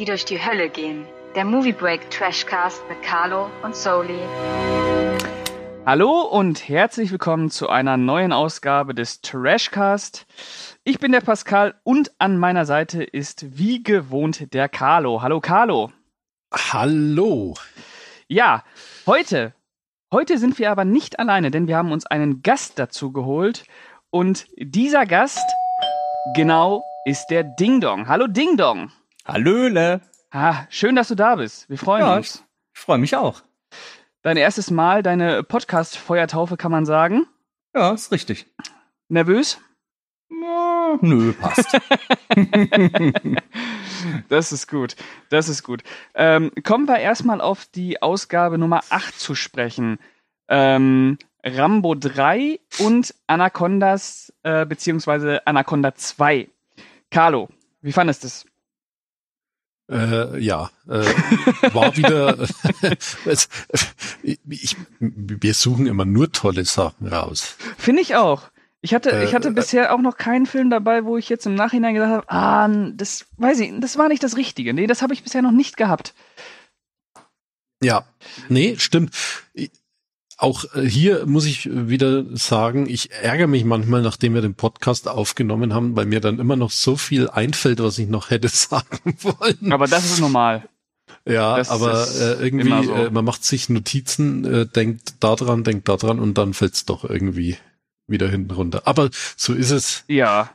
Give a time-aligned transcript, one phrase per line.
[0.00, 1.06] die durch die Hölle gehen.
[1.34, 4.18] Der Movie Break Trashcast mit Carlo und Soli.
[5.84, 10.26] Hallo und herzlich willkommen zu einer neuen Ausgabe des Trashcast.
[10.84, 15.20] Ich bin der Pascal und an meiner Seite ist wie gewohnt der Carlo.
[15.20, 15.92] Hallo Carlo.
[16.50, 17.54] Hallo.
[18.26, 18.64] Ja,
[19.06, 19.52] heute,
[20.10, 23.64] heute sind wir aber nicht alleine, denn wir haben uns einen Gast dazu geholt
[24.08, 25.46] und dieser Gast,
[26.34, 28.08] genau, ist der Ding Dong.
[28.08, 28.90] Hallo Ding Dong.
[29.32, 30.00] Hallöle.
[30.32, 31.68] Ah, schön, dass du da bist.
[31.70, 32.44] Wir freuen Ja, uns.
[32.74, 33.42] Ich freue mich auch.
[34.22, 37.26] Dein erstes Mal, deine Podcast-Feuertaufe, kann man sagen.
[37.74, 38.46] Ja, ist richtig.
[39.08, 39.60] Nervös?
[40.30, 41.78] Ja, Nö, passt.
[44.30, 44.96] Das ist gut.
[45.28, 45.82] Das ist gut.
[46.14, 49.98] Ähm, kommen wir erstmal auf die Ausgabe Nummer 8 zu sprechen.
[50.48, 56.48] Ähm, Rambo 3 und Anacondas, äh, beziehungsweise Anaconda 2.
[57.10, 57.48] Carlo,
[57.82, 58.46] wie fandest du es?
[59.90, 61.04] Äh, ja, äh,
[61.74, 62.38] war wieder.
[63.26, 63.48] es,
[64.22, 67.56] ich, wir suchen immer nur tolle Sachen raus.
[67.76, 68.50] Finde ich auch.
[68.82, 71.44] Ich hatte, ich Äh, hatte äh, bisher auch noch keinen Film dabei, wo ich jetzt
[71.44, 74.72] im Nachhinein gedacht habe, ah, das weiß ich, das war nicht das Richtige.
[74.72, 76.14] Nee, das habe ich bisher noch nicht gehabt.
[77.82, 78.04] Ja,
[78.48, 79.14] nee, stimmt.
[79.54, 79.70] Ich,
[80.40, 85.08] auch äh, hier muss ich wieder sagen, ich ärgere mich manchmal, nachdem wir den Podcast
[85.08, 89.16] aufgenommen haben, weil mir dann immer noch so viel einfällt, was ich noch hätte sagen
[89.20, 89.72] wollen.
[89.72, 90.68] Aber das ist normal.
[91.26, 92.94] Ja, Das aber äh, irgendwie, so.
[92.94, 96.86] äh, man macht sich Notizen, äh, denkt da dran, denkt da dran und dann fällt's
[96.86, 97.56] doch irgendwie
[98.06, 98.82] wieder hinten runter.
[98.86, 100.04] Aber so ist es.
[100.08, 100.50] Ja,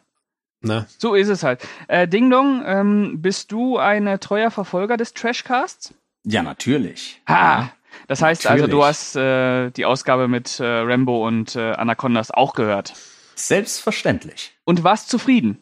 [0.61, 0.87] Ne?
[0.97, 1.61] so ist es halt.
[1.87, 5.93] Äh, Ding Dong, ähm, bist du ein treuer Verfolger des Trashcasts?
[6.23, 7.21] ja, natürlich.
[7.29, 7.71] Ha!
[8.07, 8.87] Das heißt also, du Natürlich.
[8.87, 12.93] hast äh, die Ausgabe mit äh, Rambo und äh, Anacondas auch gehört.
[13.35, 14.55] Selbstverständlich.
[14.63, 15.61] Und warst zufrieden.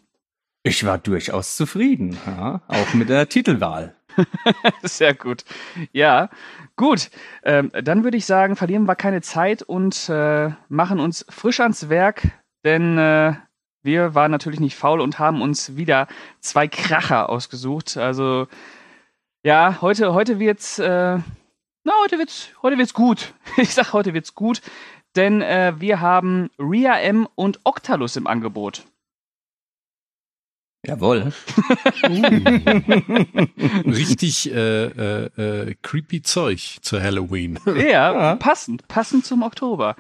[0.64, 3.96] Ich war durchaus zufrieden, ja, auch mit der Titelwahl.
[4.84, 5.44] Sehr gut.
[5.92, 6.30] Ja,
[6.76, 7.10] gut.
[7.44, 11.90] Ähm, dann würde ich sagen, verlieren wir keine Zeit und äh, machen uns frisch ans
[11.90, 12.30] Werk,
[12.64, 13.34] denn äh,
[13.82, 16.08] wir waren natürlich nicht faul und haben uns wieder
[16.40, 17.98] zwei Kracher ausgesucht.
[17.98, 18.48] Also
[19.44, 21.20] ja, heute heute wird's äh,
[21.84, 23.34] na heute wird's heute wird's gut.
[23.58, 24.62] Ich sag heute wird's gut,
[25.16, 28.84] denn äh, wir haben Ria M und Octalus im Angebot.
[30.86, 31.32] Jawohl.
[33.86, 37.58] Richtig äh, äh, äh, creepy Zeug zu Halloween.
[37.66, 37.74] Ja,
[38.14, 38.36] Ja.
[38.36, 39.96] passend, passend zum Oktober.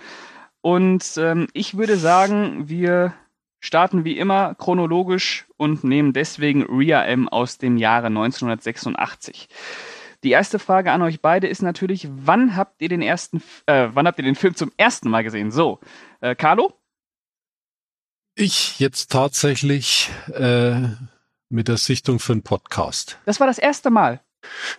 [0.62, 3.14] Und ähm, ich würde sagen, wir
[3.62, 9.48] starten wie immer chronologisch und nehmen deswegen Ria M aus dem Jahre 1986.
[10.24, 14.08] Die erste Frage an euch beide ist natürlich, wann habt ihr den ersten, äh, wann
[14.08, 15.52] habt ihr den Film zum ersten Mal gesehen?
[15.52, 15.80] So,
[16.22, 16.74] äh, Carlo?
[18.36, 20.80] Ich jetzt tatsächlich äh,
[21.50, 23.20] mit der Sichtung für einen Podcast.
[23.26, 24.22] Das war das erste Mal.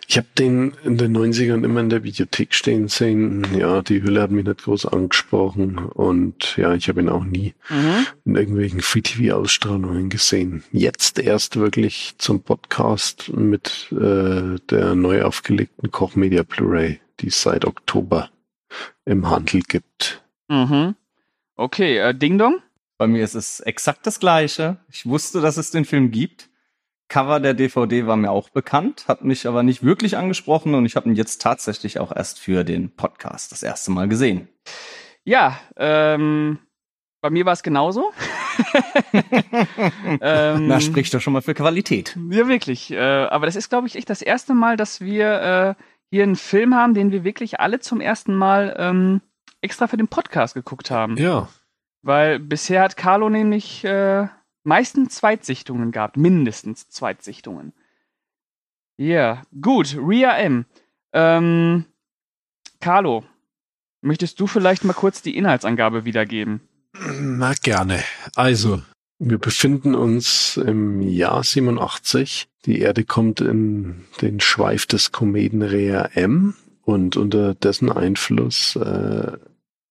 [0.07, 3.45] Ich habe den in den 90ern immer in der Videothek stehen sehen.
[3.57, 7.53] Ja, die Hülle hat mich nicht groß angesprochen und ja, ich habe ihn auch nie
[7.69, 8.05] Mhm.
[8.25, 10.63] in irgendwelchen Free-TV-Ausstrahlungen gesehen.
[10.71, 17.65] Jetzt erst wirklich zum Podcast mit äh, der neu aufgelegten Kochmedia Blu-ray, die es seit
[17.65, 18.29] Oktober
[19.05, 20.23] im Handel gibt.
[20.47, 20.95] Mhm.
[21.55, 22.61] Okay, äh, Ding Dong?
[22.97, 24.77] Bei mir ist es exakt das gleiche.
[24.91, 26.49] Ich wusste, dass es den Film gibt.
[27.07, 30.95] Cover der DVD war mir auch bekannt, hat mich aber nicht wirklich angesprochen und ich
[30.95, 34.47] habe ihn jetzt tatsächlich auch erst für den Podcast das erste Mal gesehen.
[35.23, 36.59] Ja, ähm,
[37.21, 38.11] bei mir war es genauso.
[40.21, 42.15] ähm, Na, spricht doch schon mal für Qualität.
[42.29, 42.91] Ja, wirklich.
[42.91, 46.35] Äh, aber das ist, glaube ich, echt das erste Mal, dass wir äh, hier einen
[46.35, 49.21] Film haben, den wir wirklich alle zum ersten Mal ähm,
[49.61, 51.17] extra für den Podcast geguckt haben.
[51.17, 51.47] Ja,
[52.03, 54.27] Weil bisher hat Carlo nämlich äh,
[54.65, 56.17] meistens Zweitsichtungen gehabt.
[56.17, 57.73] Mindestens Zweitsichtungen.
[58.97, 59.97] Ja, gut.
[59.97, 60.65] Ria M.
[61.13, 61.85] Ähm,
[62.79, 63.23] Carlo,
[64.01, 66.61] möchtest du vielleicht mal kurz die Inhaltsangabe wiedergeben?
[67.19, 68.03] na gerne.
[68.35, 68.81] Also,
[69.17, 72.47] Wir befinden uns im Jahr 87.
[72.65, 76.53] Die Erde kommt in den Schweif des Kometen Rea M
[76.83, 79.37] und unter dessen Einfluss äh,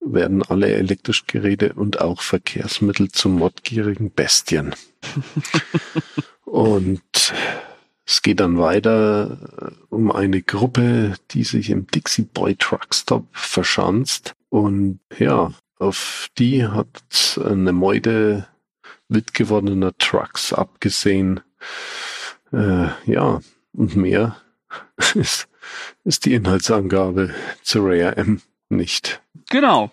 [0.05, 4.75] werden alle elektrischen Geräte und auch Verkehrsmittel zu mordgierigen Bestien.
[6.45, 7.01] und
[8.07, 14.35] es geht dann weiter äh, um eine Gruppe, die sich im Dixie Boy Truckstop verschanzt
[14.51, 18.47] und ja, auf die hat eine Meute
[19.09, 21.41] wild gewordener Trucks abgesehen.
[22.53, 23.41] Äh, ja,
[23.73, 24.37] und mehr
[25.15, 25.49] ist,
[26.05, 28.41] ist die Inhaltsangabe zu Rare M
[28.75, 29.23] nicht.
[29.51, 29.91] Genau.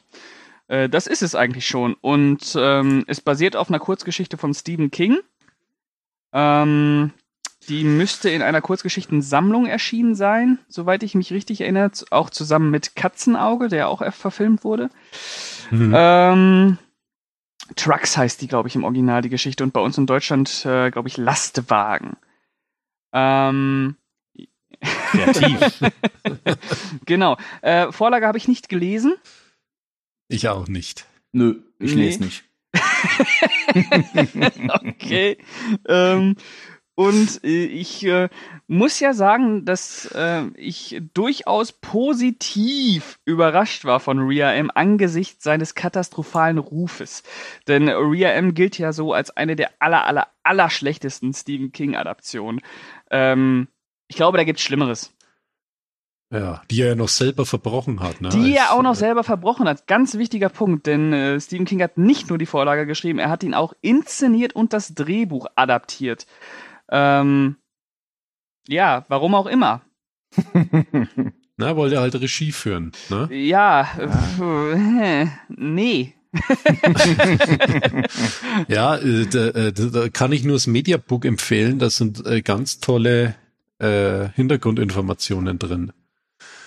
[0.68, 1.96] Äh, das ist es eigentlich schon.
[2.02, 5.18] Und ähm, es basiert auf einer Kurzgeschichte von Stephen King.
[6.34, 7.12] Ähm,
[7.68, 12.96] Die müsste in einer Kurzgeschichtensammlung erschienen sein, soweit ich mich richtig erinnere, auch zusammen mit
[12.96, 14.90] Katzenauge, der auch verfilmt wurde.
[15.70, 15.94] Mhm.
[15.96, 16.78] Ähm,
[17.76, 20.90] Trucks heißt die, glaube ich, im Original, die Geschichte, und bei uns in Deutschland, äh,
[20.90, 22.18] glaube ich, Lastwagen.
[23.14, 23.96] Ähm,
[24.82, 25.82] Kreativ.
[27.06, 27.38] genau.
[27.62, 29.16] Äh, Vorlage habe ich nicht gelesen.
[30.28, 31.06] Ich auch nicht.
[31.32, 32.06] Nö, ich nee.
[32.06, 32.44] lese nicht.
[34.86, 35.38] okay.
[35.88, 36.36] ähm,
[36.96, 38.30] und äh, ich äh,
[38.68, 45.74] muss ja sagen, dass äh, ich durchaus positiv überrascht war von Ria M angesichts seines
[45.74, 47.24] katastrophalen Rufes.
[47.68, 52.62] Denn Ria M gilt ja so als eine der aller, aller, aller schlechtesten Stephen King-Adaptionen.
[53.10, 53.68] Ähm,
[54.12, 55.14] ich glaube, da gibt's Schlimmeres.
[56.34, 58.20] Ja, die er ja noch selber verbrochen hat.
[58.20, 58.28] Ne?
[58.28, 59.88] Die er auch noch selber verbrochen hat.
[59.88, 63.42] Ganz wichtiger Punkt, denn äh, Stephen King hat nicht nur die Vorlage geschrieben, er hat
[63.42, 66.28] ihn auch inszeniert und das Drehbuch adaptiert.
[66.90, 67.56] Ähm,
[68.68, 69.80] ja, warum auch immer.
[71.56, 73.30] Na, wollte er halt Regie führen, ne?
[73.32, 73.88] Ja.
[73.98, 76.16] Äh, nee.
[78.68, 81.80] ja, äh, da, äh, da, kann ich nur das Mediabook empfehlen.
[81.80, 83.36] Da sind äh, ganz tolle
[83.82, 85.92] äh, Hintergrundinformationen drin.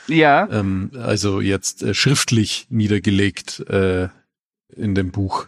[0.07, 0.49] Ja.
[0.51, 4.09] Ähm, also jetzt äh, schriftlich niedergelegt äh,
[4.77, 5.47] in dem Buch.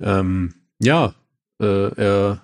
[0.00, 1.14] Ähm, ja,
[1.60, 2.42] äh, er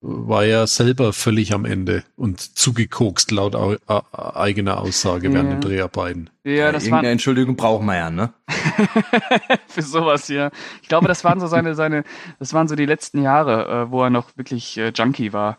[0.00, 3.76] war ja selber völlig am Ende und zugekokst laut au
[4.12, 5.56] eigener Aussage während ja.
[5.56, 6.30] den Dreharbeiten.
[6.44, 8.34] Ja, das war Entschuldigung brauchen wir ja, ne?
[9.66, 10.50] Für sowas hier.
[10.82, 12.04] Ich glaube, das waren so seine seine
[12.38, 15.58] das waren so die letzten Jahre, äh, wo er noch wirklich äh, Junkie war.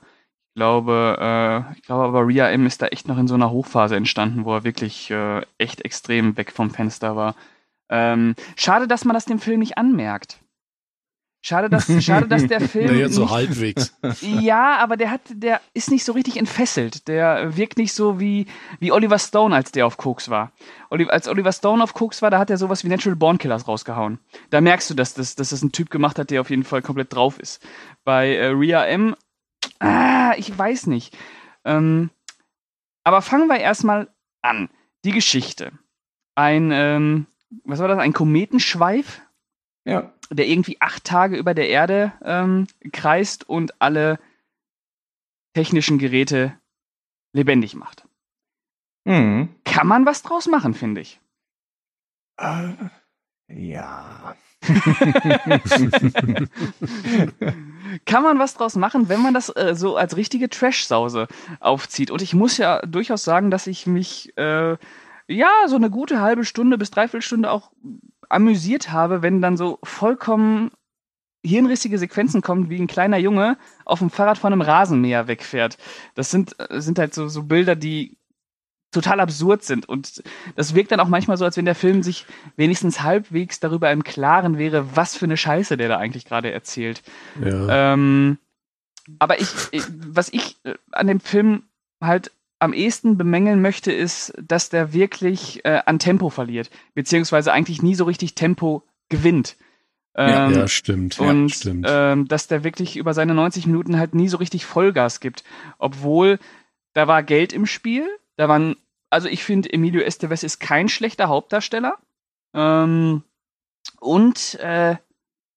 [0.55, 3.51] Ich glaube, äh, ich glaube aber Ria M ist da echt noch in so einer
[3.51, 7.35] Hochphase entstanden, wo er wirklich äh, echt extrem weg vom Fenster war.
[7.89, 10.39] Ähm, schade, dass man das dem Film nicht anmerkt.
[11.41, 12.85] Schade, dass, schade, dass der Film.
[12.85, 13.93] Naja, so halbwegs.
[14.21, 17.09] Ja, aber der hat, der ist nicht so richtig entfesselt.
[17.09, 18.47] Der wirkt nicht so wie,
[18.79, 20.53] wie Oliver Stone, als der auf Koks war.
[20.89, 23.67] Oli als Oliver Stone auf Koks war, da hat er sowas wie Natural Born Killers
[23.67, 24.19] rausgehauen.
[24.51, 26.81] Da merkst du, dass das, dass das ein Typ gemacht hat, der auf jeden Fall
[26.81, 27.61] komplett drauf ist.
[28.05, 29.15] Bei äh, Rhea M,
[29.79, 31.17] ah, ich weiß nicht.
[31.63, 32.09] Ähm,
[33.03, 34.09] aber fangen wir erstmal
[34.41, 34.69] an.
[35.03, 35.71] Die Geschichte.
[36.35, 37.27] Ein, ähm,
[37.63, 37.99] was war das?
[37.99, 39.21] Ein Kometenschweif?
[39.85, 44.19] Ja der irgendwie acht Tage über der Erde ähm, kreist und alle
[45.53, 46.57] technischen Geräte
[47.33, 48.07] lebendig macht.
[49.05, 49.55] Mhm.
[49.63, 51.21] Kann man was draus machen, finde ich.
[52.37, 52.73] Äh,
[53.47, 54.35] ja.
[58.05, 61.27] Kann man was draus machen, wenn man das äh, so als richtige Trash-Sause
[61.59, 62.11] aufzieht?
[62.11, 64.77] Und ich muss ja durchaus sagen, dass ich mich äh,
[65.27, 67.71] ja so eine gute halbe Stunde bis dreiviertel Stunde auch
[68.29, 70.71] amüsiert habe, wenn dann so vollkommen
[71.43, 75.77] hirnrissige Sequenzen kommen, wie ein kleiner Junge auf dem Fahrrad von einem Rasenmäher wegfährt.
[76.15, 78.17] Das sind, äh, sind halt so, so Bilder, die
[78.95, 79.87] total absurd sind.
[79.87, 80.23] Und
[80.55, 82.25] das wirkt dann auch manchmal so, als wenn der Film sich
[82.55, 87.03] wenigstens halbwegs darüber im Klaren wäre, was für eine Scheiße der da eigentlich gerade erzählt.
[87.43, 87.93] Ja.
[87.93, 88.39] Ähm,
[89.19, 89.49] aber ich,
[90.09, 91.63] was ich äh, an dem Film
[92.01, 97.83] halt am ehesten bemängeln möchte, ist, dass der wirklich äh, an Tempo verliert, beziehungsweise eigentlich
[97.83, 99.57] nie so richtig Tempo gewinnt.
[100.15, 101.19] Ähm, ja, ja, stimmt.
[101.19, 101.85] Und ja, stimmt.
[101.89, 105.43] Ähm, dass der wirklich über seine 90 Minuten halt nie so richtig Vollgas gibt.
[105.77, 106.39] Obwohl,
[106.93, 108.77] da war Geld im Spiel, da waren,
[109.09, 111.97] also ich finde, Emilio Estevez ist kein schlechter Hauptdarsteller.
[112.53, 113.23] Ähm,
[113.99, 114.95] und äh,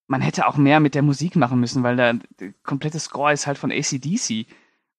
[0.07, 3.47] man hätte auch mehr mit der Musik machen müssen, weil der, der komplette Score ist
[3.47, 4.31] halt von ACDC.
[4.31, 4.47] Mhm.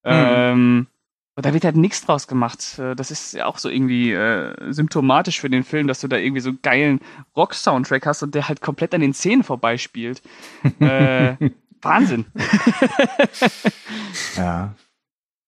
[0.04, 0.88] Ähm,
[1.36, 2.78] und da wird halt nichts draus gemacht.
[2.80, 6.18] Äh, das ist ja auch so irgendwie äh, symptomatisch für den Film, dass du da
[6.18, 7.00] irgendwie so geilen
[7.36, 10.22] Rock-Soundtrack hast und der halt komplett an den Szenen vorbeispielt.
[10.80, 11.36] äh,
[11.82, 12.26] Wahnsinn.
[14.36, 14.76] ja.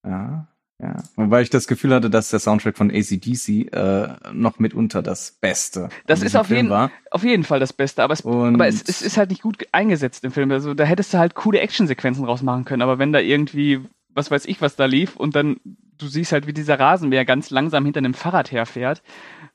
[0.06, 0.48] Ja.
[0.82, 5.32] Ja, wobei ich das Gefühl hatte, dass der Soundtrack von ACDC äh, noch mitunter das
[5.40, 6.90] Beste Das ist auf jeden, war.
[7.12, 10.24] auf jeden Fall das Beste, aber, es, aber es, es, ist halt nicht gut eingesetzt
[10.24, 10.50] im Film.
[10.52, 13.82] Also da hättest du halt coole Actionsequenzen rausmachen können, aber wenn da irgendwie
[14.14, 15.58] was weiß ich, was da lief und dann
[15.98, 19.04] du siehst halt, wie dieser Rasenmäher ganz langsam hinter einem Fahrrad herfährt.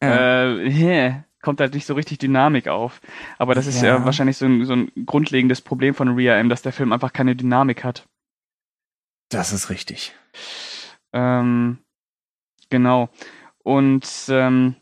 [0.03, 0.53] Ja.
[0.53, 3.01] Äh, kommt halt nicht so richtig Dynamik auf.
[3.39, 6.49] Aber das ist ja, ja wahrscheinlich so ein, so ein grundlegendes Problem von Ria M,
[6.49, 8.07] dass der Film einfach keine Dynamik hat.
[9.29, 10.15] Das ist richtig.
[11.17, 11.79] Ähm,
[12.69, 13.09] genau.
[13.63, 14.77] Und ähm,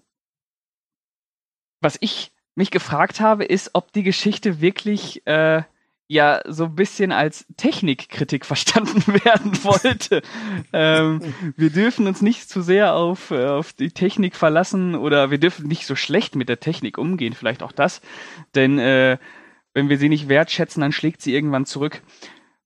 [1.81, 5.62] was ich mich gefragt habe, ist, ob die Geschichte wirklich äh,
[6.09, 10.23] ja so ein bisschen als Technikkritik verstanden werden wollte.
[10.73, 11.21] ähm,
[11.57, 15.69] wir dürfen uns nicht zu sehr auf, äh, auf die Technik verlassen oder wir dürfen
[15.69, 18.00] nicht so schlecht mit der Technik umgehen, vielleicht auch das.
[18.57, 19.19] Denn äh,
[19.73, 22.03] wenn wir sie nicht wertschätzen, dann schlägt sie irgendwann zurück.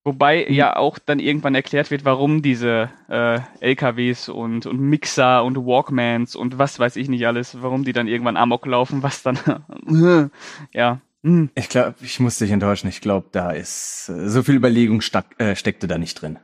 [0.08, 0.54] Wobei Mhm.
[0.54, 6.34] ja auch dann irgendwann erklärt wird, warum diese äh, LKWs und, und Mixer und Walkmans
[6.34, 9.38] und was weiß ich nicht alles, warum die dann irgendwann Amok laufen, was dann,
[10.72, 11.50] ja, hm.
[11.54, 12.88] Ich glaube, ich muss dich enttäuschen.
[12.88, 16.38] Ich glaube, da ist äh, so viel Überlegung stack, äh, steckte da nicht drin.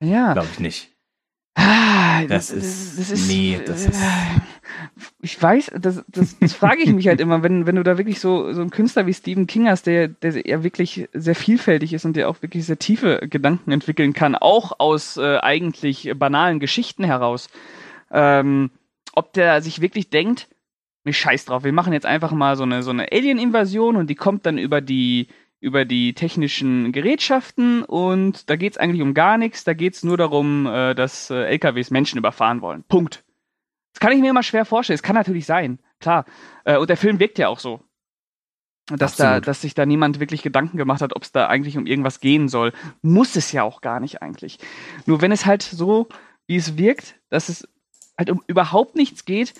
[0.00, 0.32] ja.
[0.34, 0.92] Glaube ich nicht.
[1.58, 4.02] Ah, Das ist- nee, das äh, ist-
[5.26, 8.20] Ich weiß, das, das, das frage ich mich halt immer, wenn, wenn du da wirklich
[8.20, 12.04] so, so einen Künstler wie Stephen King hast, der, der ja wirklich sehr vielfältig ist
[12.04, 17.02] und der auch wirklich sehr tiefe Gedanken entwickeln kann, auch aus äh, eigentlich banalen Geschichten
[17.02, 17.48] heraus,
[18.12, 18.70] ähm,
[19.14, 20.46] ob der sich wirklich denkt,
[21.02, 24.14] mir scheiß drauf, wir machen jetzt einfach mal so eine, so eine Alien-Invasion und die
[24.14, 25.26] kommt dann über die,
[25.58, 30.66] über die technischen Gerätschaften und da geht's eigentlich um gar nichts, da geht's nur darum,
[30.66, 32.84] äh, dass äh, LKWs Menschen überfahren wollen.
[32.84, 33.24] Punkt.
[33.96, 34.96] Das kann ich mir immer schwer vorstellen.
[34.96, 36.26] Es kann natürlich sein, klar.
[36.64, 37.80] Äh, und der Film wirkt ja auch so.
[38.88, 41.86] Dass, da, dass sich da niemand wirklich Gedanken gemacht hat, ob es da eigentlich um
[41.86, 42.74] irgendwas gehen soll.
[43.00, 44.58] Muss es ja auch gar nicht eigentlich.
[45.06, 46.08] Nur wenn es halt so,
[46.46, 47.66] wie es wirkt, dass es
[48.18, 49.54] halt um überhaupt nichts geht,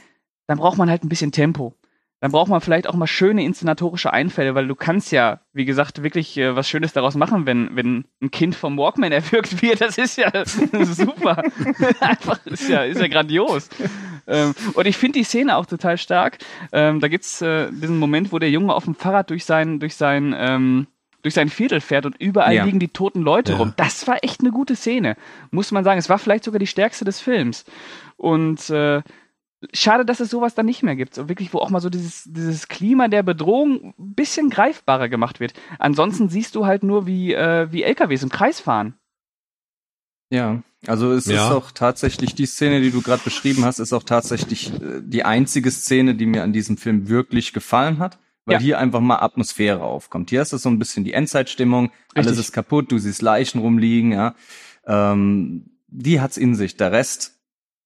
[0.46, 1.74] dann braucht man halt ein bisschen Tempo.
[2.20, 6.02] Dann braucht man vielleicht auch mal schöne inszenatorische Einfälle, weil du kannst ja, wie gesagt,
[6.02, 9.82] wirklich äh, was Schönes daraus machen, wenn, wenn ein Kind vom Walkman erwürgt wird.
[9.82, 11.42] Das ist ja super.
[12.00, 13.68] Einfach ist ja, ist ja grandios.
[14.26, 16.38] Ähm, und ich finde die Szene auch total stark.
[16.72, 19.94] Ähm, da gibt's äh, diesen Moment, wo der Junge auf dem Fahrrad durch sein, durch
[19.94, 20.86] sein, ähm,
[21.22, 22.64] durch sein Viertel fährt und überall Ja.
[22.64, 23.58] liegen die toten Leute Ja.
[23.58, 23.74] rum.
[23.76, 25.16] Das war echt eine gute Szene,
[25.50, 25.98] muss man sagen.
[25.98, 27.66] Es war vielleicht sogar die stärkste des Films.
[28.16, 29.02] Und äh,
[29.74, 31.14] schade, dass es sowas dann nicht mehr gibt.
[31.14, 35.40] So wirklich, wo auch mal so dieses, dieses Klima der Bedrohung ein bisschen greifbarer gemacht
[35.40, 35.54] wird.
[35.78, 38.94] Ansonsten siehst du halt nur, wie, äh, wie LKWs im Kreis fahren.
[40.30, 41.46] Ja, also es Ja.
[41.46, 45.24] ist auch tatsächlich die Szene, die du gerade beschrieben hast, ist auch tatsächlich äh, die
[45.24, 48.60] einzige Szene, die mir an diesem Film wirklich gefallen hat, weil Ja.
[48.60, 50.30] hier einfach mal Atmosphäre aufkommt.
[50.30, 52.46] Hier ist es so ein bisschen die Endzeitstimmung, alles Richtig.
[52.48, 54.34] ist kaputt, du siehst Leichen rumliegen, ja.
[54.86, 56.76] Ähm, die hat's in sich.
[56.76, 57.35] Der Rest,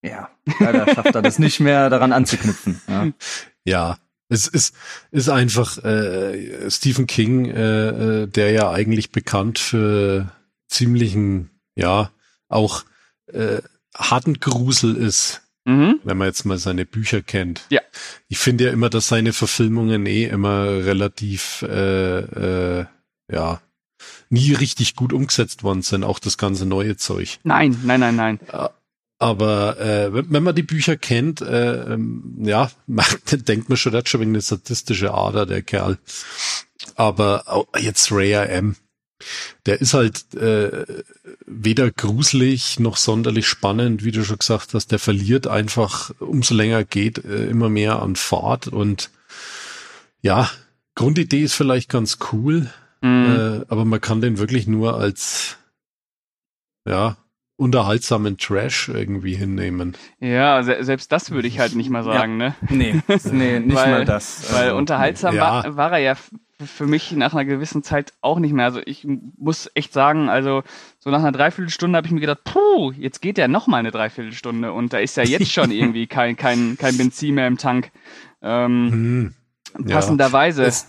[0.02, 2.80] ja, leider schafft er das nicht mehr, daran anzuknüpfen.
[2.88, 3.09] Ja.
[3.66, 3.99] Ja,
[4.30, 4.75] es ist,
[5.11, 10.33] ist einfach äh, Stephen King, äh, äh, der ja eigentlich bekannt für
[10.66, 12.11] ziemlichen, ja,
[12.49, 12.85] auch
[13.33, 13.61] äh,
[13.95, 16.00] harten Grusel ist, Mhm.
[16.04, 17.66] wenn man jetzt mal seine Bücher kennt.
[17.69, 17.83] Ja.
[18.28, 22.21] Ich finde ja immer, dass seine Verfilmungen eh immer relativ, äh,
[22.80, 22.87] äh,
[23.30, 23.61] ja,
[24.30, 27.38] nie richtig gut umgesetzt worden sind, auch das ganze neue Zeug.
[27.45, 28.40] Nein, nein, nein, nein.
[29.20, 34.00] Aber äh, wenn, man die Bücher kennt, äh, ähm, ja, man, denkt man schon, der
[34.00, 35.98] hat schon wegen eine sadistische Ader, der Kerl.
[36.96, 38.76] Aber auch jetzt Ray M.
[39.66, 40.86] Der ist halt äh,
[41.44, 44.90] weder gruselig noch sonderlich spannend, wie du schon gesagt hast.
[44.90, 48.68] Der verliert einfach, umso länger geht, äh, immer mehr an Fahrt.
[48.68, 49.10] Und
[50.22, 50.50] ja,
[50.94, 52.70] Grundidee ist vielleicht ganz cool,
[53.02, 53.26] Mhm.
[53.26, 55.56] äh, aber man kann den wirklich nur als
[56.86, 57.16] ja
[57.61, 59.97] unterhaltsamen Trash irgendwie hinnehmen.
[60.19, 62.55] Ja, se selbst das würde ich halt nicht mal sagen, ne?
[62.69, 63.00] Nee,
[63.33, 64.52] nee, nicht Weil- mal das.
[64.52, 65.43] Weil Also, unterhaltsam ja.
[65.64, 66.14] war, war er ja
[66.62, 68.64] für mich nach einer gewissen Zeit auch nicht mehr.
[68.67, 69.07] Also ich
[69.38, 70.62] muss echt sagen, also
[70.99, 73.90] so nach einer Dreiviertelstunde habe ich mir gedacht, puh, jetzt geht ja noch mal eine
[73.90, 77.90] Dreiviertelstunde und da ist ja jetzt schon irgendwie kein, kein, kein Benzin mehr im Tank.
[78.43, 79.35] Ähm, Hm.
[79.87, 79.95] Ja.
[79.97, 80.64] passenderweise.
[80.64, 80.87] Es,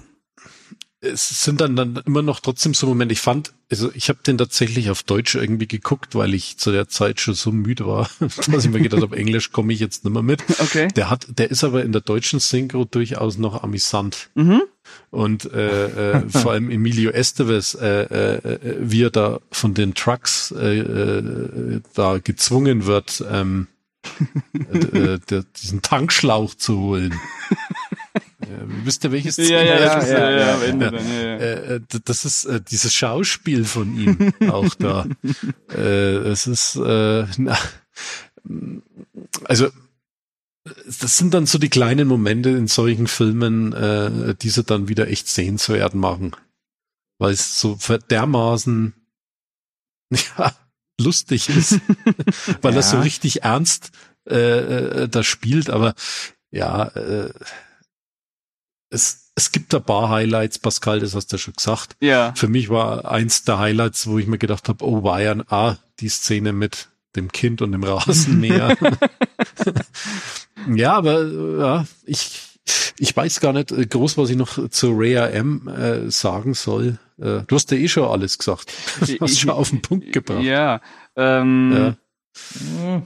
[1.02, 3.14] es sind dann, dann immer noch trotzdem so Momente.
[3.14, 6.88] Ich fand, also ich habe den tatsächlich auf Deutsch irgendwie geguckt, weil ich zu der
[6.88, 10.14] Zeit schon so müde war, dass ich mir gedacht habe, Englisch komme ich jetzt nicht
[10.14, 10.44] mehr mit.
[10.60, 10.90] okay.
[10.96, 14.30] Der hat, der ist aber in der deutschen Synchro durchaus noch amüsant.
[14.36, 14.62] Mhm.
[15.10, 19.96] Und äh, äh, vor allem Emilio Estevez, äh, äh, äh, wie er da von den
[19.96, 23.68] Trucks äh, äh, da gezwungen wird, ähm,
[24.54, 27.20] äh, äh, der, diesen Tankschlauch zu holen.
[28.52, 30.92] Äh, wisst ihr, welches Ja, ja, das ja, ja, ja, ja, am Ende ja.
[30.92, 31.36] dann, ja, ja.
[31.38, 35.06] Äh, äh, das ist äh, dieses Schauspiel von ihm auch da.
[35.74, 37.58] äh, es ist äh, na,
[39.46, 39.70] also
[40.86, 45.08] das sind dann so die kleinen Momente in solchen Filmen, äh, die sie dann wieder
[45.08, 46.36] echt sehenswert machen.
[47.18, 47.78] Weil es so
[48.10, 48.94] dermaßen
[50.38, 50.54] ja,
[51.00, 51.80] lustig ist.
[52.62, 53.02] weil er so Ja.
[53.02, 53.92] richtig ernst
[54.30, 54.36] äh,
[55.04, 55.96] äh, da spielt, aber
[56.52, 57.34] ja, äh,
[58.92, 61.96] es, es gibt ein paar Highlights, Pascal, das hast du ja schon gesagt.
[62.00, 62.34] Ja.
[62.36, 66.10] Für mich war eins der Highlights, wo ich mir gedacht habe, oh Bayern, ah, die
[66.10, 68.78] Szene mit dem Kind und dem Rasenmäher.
[70.76, 72.42] ja, aber ja, ich,
[72.98, 77.00] ich weiß gar nicht äh, groß, was ich noch zu Rhea M äh, sagen soll.
[77.18, 78.72] Äh, du hast ja eh schon alles gesagt.
[79.00, 80.44] Du hast schon auf den Punkt gebracht.
[80.44, 80.82] Ja.
[81.16, 81.96] Ähm, Ja.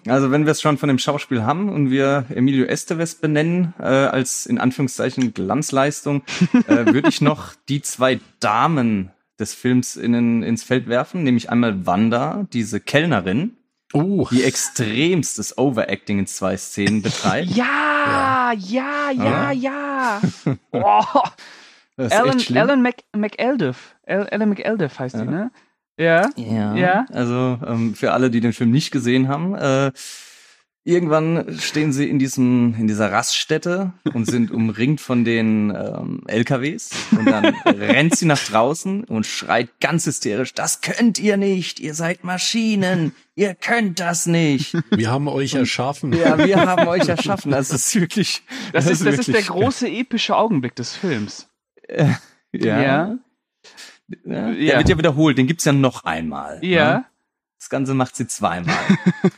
[0.07, 3.83] Also wenn wir es schon von dem Schauspiel haben und wir Emilio Estevez benennen äh,
[3.83, 6.23] als in Anführungszeichen Glanzleistung,
[6.67, 11.85] äh, würde ich noch die zwei Damen des Films in, ins Feld werfen, nämlich einmal
[11.85, 13.57] Wanda, diese Kellnerin,
[13.93, 17.49] Oh, die extremstes Overacting in zwei Szenen betreibt.
[17.51, 20.21] Ja, ja, ja, ja.
[20.71, 21.01] Oh,
[21.95, 22.41] Das ist Alan.
[22.57, 23.95] Alan Mc, McEldiff.
[24.05, 25.25] Al- Alan McEldiff heißt die, Ja.
[25.25, 25.51] ne?
[25.97, 26.29] Ja.
[26.35, 26.75] Ja.
[26.75, 27.05] Ja.
[27.11, 29.91] Also ähm, für alle, die den Film nicht gesehen haben, äh,
[30.85, 36.91] irgendwann stehen sie in diesem in dieser Raststätte und sind umringt von den ähm, LKWs
[37.11, 41.79] und dann rennt sie nach draußen und schreit ganz hysterisch: Das könnt ihr nicht!
[41.79, 43.13] Ihr seid Maschinen!
[43.35, 44.77] Ihr könnt das nicht!
[44.91, 46.13] wir haben euch erschaffen.
[46.13, 47.51] Ja, wir haben euch erschaffen.
[47.51, 48.43] Das ist wirklich.
[48.71, 51.49] Das, ist, das ist der große epische Augenblick des Films.
[51.89, 52.19] Ja.
[52.53, 53.17] Ja.
[54.07, 54.51] Ja.
[54.51, 54.77] Der Ja.
[54.77, 55.37] wird ja wiederholt.
[55.37, 56.63] Den gibt's ja noch einmal.
[56.63, 56.97] Ja.
[56.99, 57.05] Ne?
[57.57, 58.75] Das Ganze macht sie zweimal.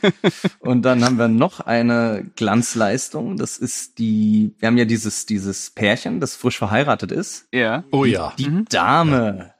[0.60, 3.36] und dann haben wir noch eine Glanzleistung.
[3.36, 7.48] Das ist die, wir haben ja dieses, dieses Pärchen, das frisch verheiratet ist.
[7.52, 7.84] Ja.
[7.92, 8.34] Oh ja.
[8.38, 8.64] Die Mhm.
[8.68, 9.54] Dame.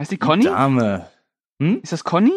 [0.00, 0.44] Heißt die Die Conny?
[0.44, 1.08] Dame.
[1.60, 1.80] Hm?
[1.82, 2.32] Ist das Conny?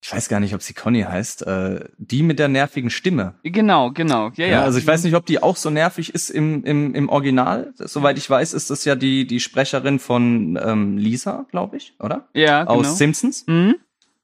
[0.00, 1.46] Ich weiß gar nicht, ob sie Conny heißt.
[1.46, 3.34] Äh, die mit der nervigen Stimme.
[3.42, 4.28] Genau, genau.
[4.36, 4.62] Ja, Ja, ja.
[4.62, 7.72] also ich weiß nicht, ob die auch so nervig ist im, im, im Original.
[7.76, 12.28] Soweit ich weiß, ist das ja die, die Sprecherin von ähm, Lisa, glaube ich, oder?
[12.32, 12.76] Ja, genau.
[12.80, 13.44] Aus Simpsons.
[13.48, 13.74] Mhm.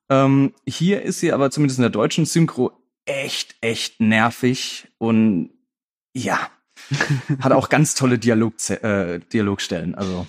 [0.09, 2.73] Ähm, hier ist sie aber zumindest in der deutschen Synchro
[3.05, 5.51] echt, echt nervig und
[6.13, 6.39] ja,
[7.41, 9.95] hat auch ganz tolle Dialog, äh, Dialogstellen.
[9.97, 10.27] Also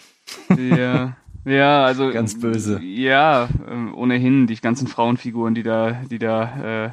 [0.57, 1.15] Ja.
[1.45, 2.79] Ja, also Ganz böse.
[2.81, 6.85] Ja, ähm, ohnehin die ganzen Frauenfiguren, die da, die da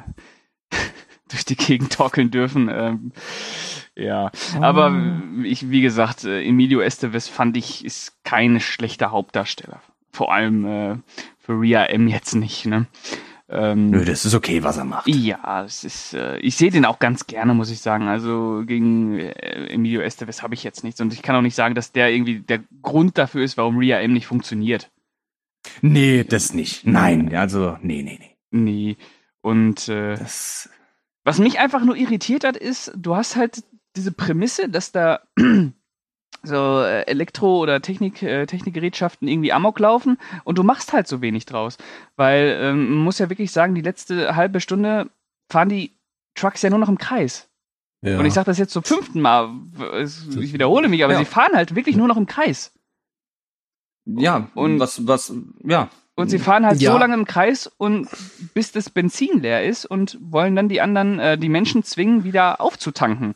[0.71, 0.75] äh,
[1.29, 2.69] durch die Gegend torkeln dürfen.
[2.71, 3.11] Ähm,
[3.95, 4.31] ja,
[4.61, 5.41] aber Oh.
[5.43, 9.81] ich, wie gesagt, äh, Emilio Estevez fand ich ist kein schlechter Hauptdarsteller.
[10.11, 10.95] Vor allem äh,
[11.39, 12.65] für Ria M jetzt nicht.
[12.65, 12.85] Ne?
[13.55, 15.07] Ähm, nö, das ist okay, was er macht.
[15.07, 18.07] ja, es ist, äh, ich sehe den auch ganz gerne, muss ich sagen.
[18.07, 20.99] Also gegen äh, Emilio Estevez habe ich jetzt nichts.
[20.99, 23.99] Und ich kann auch nicht sagen, dass der irgendwie der Grund dafür ist, warum Ria
[23.99, 24.89] M nicht funktioniert.
[25.81, 26.85] Nee, das nicht.
[26.87, 28.35] Nein, also nee, nee, nee.
[28.51, 28.97] Nee.
[29.41, 30.69] Und äh, Das
[31.23, 33.63] was mich einfach nur irritiert hat, ist, du hast halt
[33.95, 35.21] diese Prämisse, dass da
[36.43, 41.21] so äh, Elektro- oder Technik, äh, Technikgerätschaften irgendwie Amok laufen und du machst halt so
[41.21, 41.77] wenig draus.
[42.17, 45.09] Weil ähm, man muss ja wirklich sagen, die letzte halbe Stunde
[45.49, 45.91] fahren die
[46.35, 47.47] Trucks ja nur noch im Kreis.
[48.01, 48.19] Ja.
[48.19, 49.49] Und ich sage das jetzt zum fünften Mal,
[50.01, 51.19] ich wiederhole mich, aber Ja.
[51.19, 52.73] sie fahren halt wirklich nur noch im Kreis.
[54.05, 56.91] ja, Und- und was was ja, Und sie fahren halt Ja.
[56.91, 58.07] so lange im Kreis und
[58.53, 62.59] bis das Benzin leer ist und wollen dann die anderen, äh, die Menschen zwingen, wieder
[62.61, 63.33] aufzutanken.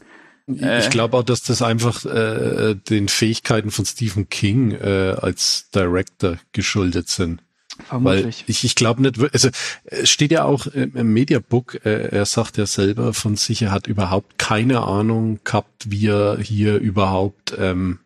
[0.48, 0.80] Äh.
[0.80, 6.38] Ich glaube auch, dass das einfach äh, den Fähigkeiten von Stephen King äh, als Director
[6.52, 7.42] geschuldet sind.
[7.90, 8.44] Weil Vermutlich.
[8.48, 9.50] ich, ich glaube nicht, also
[9.84, 13.72] es steht ja auch im im Mediabook, äh, er sagt ja selber von sich, er
[13.72, 18.00] hat überhaupt keine Ahnung gehabt, wie er hier überhaupt ähm,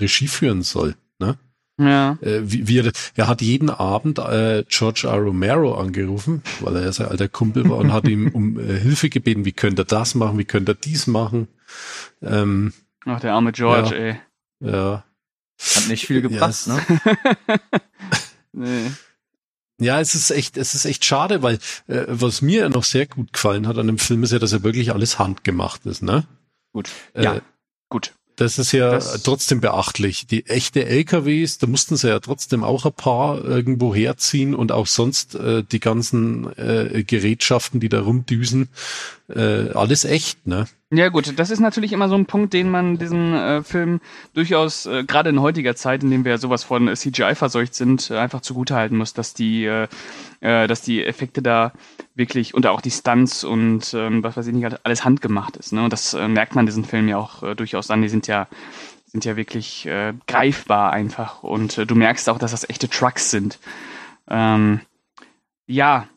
[0.00, 0.96] Regie führen soll.
[1.18, 1.36] Ne?
[1.78, 2.18] ja.
[2.22, 5.18] Äh, wie, wie er, er hat jeden Abend äh, George R.
[5.18, 9.10] Romero angerufen, weil er ja sein alter Kumpel war und hat ihm um äh, Hilfe
[9.10, 11.48] gebeten, wie könnte er das machen, wie könnte er dies machen.
[12.22, 12.72] Ähm,
[13.06, 14.02] Ach, der arme George, Ja.
[14.02, 14.20] ey.
[14.60, 15.04] ja.
[15.76, 16.80] hat nicht viel gebracht, Ja, es- ne?
[18.52, 18.90] Nee.
[19.80, 21.58] Ja, es ist echt, es ist echt schade, weil
[21.88, 24.62] äh, was mir noch sehr gut gefallen hat an dem Film ist ja, dass er
[24.62, 26.24] wirklich alles handgemacht ist, ne?
[26.72, 26.90] Gut.
[27.14, 27.40] Äh, Ja.
[27.88, 28.12] Gut.
[28.36, 30.26] Das ist ja Das- trotzdem beachtlich.
[30.26, 34.86] Die echte LKWs, da mussten sie ja trotzdem auch ein paar irgendwo herziehen und auch
[34.88, 38.68] sonst äh, die ganzen äh, Gerätschaften, die da rumdüsen,
[39.28, 40.66] äh, alles echt, ne?
[40.96, 44.00] Ja gut, das ist natürlich immer so ein Punkt, den man diesen äh, Film
[44.32, 48.10] durchaus, äh, gerade in heutiger Zeit, in dem wir sowas von äh, CGI verseucht sind,
[48.10, 49.88] äh, einfach zugutehalten muss, dass die, äh,
[50.40, 51.72] äh, dass die Effekte da
[52.14, 55.72] wirklich und auch die Stunts und ähm, was weiß ich nicht, alles handgemacht ist.
[55.72, 55.82] Ne?
[55.82, 58.02] Und das äh, merkt man diesen Film ja auch äh, durchaus an.
[58.02, 58.46] Die sind ja
[59.06, 63.30] sind ja wirklich äh, greifbar einfach und äh, du merkst auch, dass das echte Trucks
[63.30, 63.58] sind.
[64.28, 64.80] Ähm,
[65.66, 66.08] ja,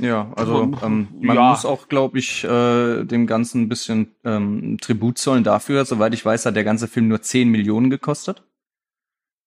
[0.00, 1.50] Ja, also ähm, man Ja.
[1.50, 5.84] muss auch, glaube ich, äh, dem Ganzen ein bisschen ähm, Tribut zollen dafür.
[5.84, 8.42] Soweit ich weiß, hat der ganze Film nur 10 Millionen gekostet.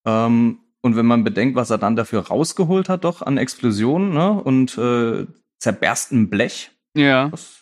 [0.05, 4.31] Ähm, und wenn man bedenkt, was er dann dafür rausgeholt hat, doch an Explosionen ne,
[4.31, 5.25] und äh,
[5.59, 7.29] zerberstem Blech, ja.
[7.29, 7.61] das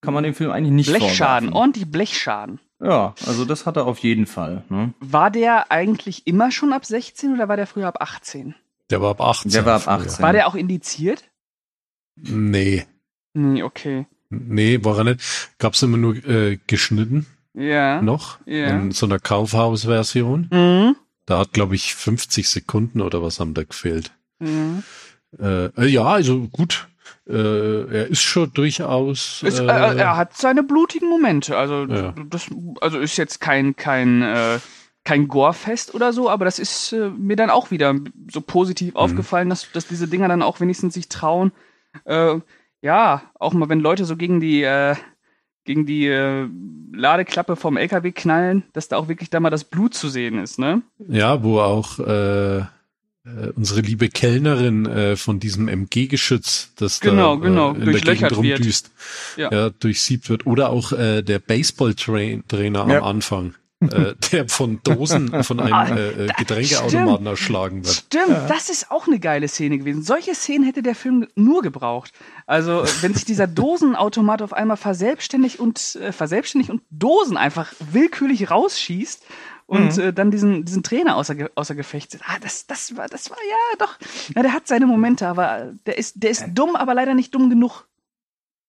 [0.00, 1.52] kann man dem Film eigentlich nicht Blechschaden, vorwerfen.
[1.52, 2.60] ordentlich Blechschaden.
[2.80, 4.62] Ja, also das hat er auf jeden Fall.
[4.68, 4.92] Ne?
[5.00, 8.54] War der eigentlich immer schon ab 16 oder war der früher ab 18?
[8.90, 9.50] Der war ab 18.
[9.50, 9.94] Der war ab früher.
[10.06, 10.22] 18.
[10.22, 11.24] War der auch indiziert?
[12.16, 12.84] Nee.
[13.34, 14.06] Nee, okay.
[14.30, 15.20] Nee, war er nicht.
[15.58, 18.00] Gab's immer nur äh, geschnitten Ja.
[18.02, 18.68] noch Ja.
[18.68, 20.48] in so einer Kaufhausversion.
[20.50, 20.96] Mhm.
[21.26, 24.12] Da hat, glaube ich, 50 Sekunden oder was haben da gefehlt.
[24.38, 24.82] Mhm.
[25.38, 26.88] Äh, äh, ja, also gut.
[27.28, 29.42] Äh, er ist schon durchaus.
[29.42, 31.56] Ist, äh, äh, er hat seine blutigen Momente.
[31.56, 32.14] Also Ja.
[32.28, 32.46] das,
[32.80, 34.60] also ist jetzt kein kein
[35.04, 37.94] kein Gorefest oder so, aber das ist äh, mir dann auch wieder
[38.30, 38.96] so positiv Mhm.
[39.00, 41.52] aufgefallen, dass, dass diese Dinger dann auch wenigstens sich trauen.
[42.04, 42.40] Äh,
[42.82, 44.94] ja, auch mal, wenn Leute so gegen die, äh,
[45.64, 46.46] gegen die äh,
[46.92, 50.58] Ladeklappe vom LKW knallen, dass da auch wirklich da mal das Blut zu sehen ist,
[50.58, 50.82] ne?
[51.08, 52.64] Ja, wo auch äh, äh,
[53.56, 58.36] unsere liebe Kellnerin äh, von diesem MG-Geschütz, das Genau, da genau, äh, in der Gegend
[58.36, 58.92] rumdüst,
[59.36, 59.50] Ja.
[59.52, 59.70] ja.
[59.70, 60.46] durchsiebt wird.
[60.46, 62.98] Oder auch der Baseball-Trainer Ja.
[62.98, 63.54] am Anfang,
[63.92, 67.26] äh, der von Dosen von einem Ah, äh, äh, Getränkeautomaten stimmt.
[67.26, 67.94] erschlagen wird.
[67.94, 70.02] Stimmt, das ist auch eine geile Szene gewesen.
[70.02, 72.12] Solche Szenen hätte der Film nur gebraucht.
[72.46, 78.50] Also, wenn sich dieser Dosenautomat auf einmal verselbstständigt und äh, verselbstständigt und Dosen einfach willkürlich
[78.50, 79.24] rausschießt
[79.66, 82.24] und äh, dann diesen, diesen Trainer außer, außer Gefecht setzt.
[82.28, 83.98] Ah, das, das war, das war ja doch.
[84.34, 87.50] Ja, der hat seine Momente, aber der ist, der ist dumm, aber leider nicht dumm
[87.50, 87.85] genug.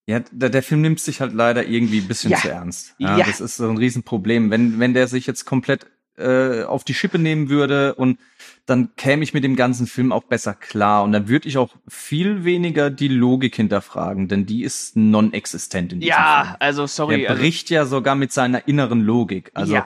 [0.08, 2.38] Ja, der, der Film nimmt sich halt leider irgendwie ein bisschen Ja.
[2.38, 2.96] zu ernst.
[2.98, 3.26] Ja, Ja.
[3.26, 4.50] Das ist so ein Riesenproblem.
[4.50, 5.86] Wenn, wenn der sich jetzt komplett
[6.18, 8.18] äh, auf die Schippe nehmen würde und
[8.66, 11.76] dann käme ich mit dem ganzen Film auch besser klar und dann würde ich auch
[11.88, 16.56] viel weniger die Logik hinterfragen, denn die ist non-existent in diesem Ja, Film.
[16.60, 17.22] also sorry.
[17.24, 19.52] Er Also, bricht ja sogar mit seiner inneren Logik.
[19.54, 19.86] Also ja.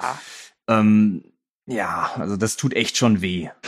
[0.68, 1.24] ähm,
[1.72, 3.50] ja, also das tut echt schon weh.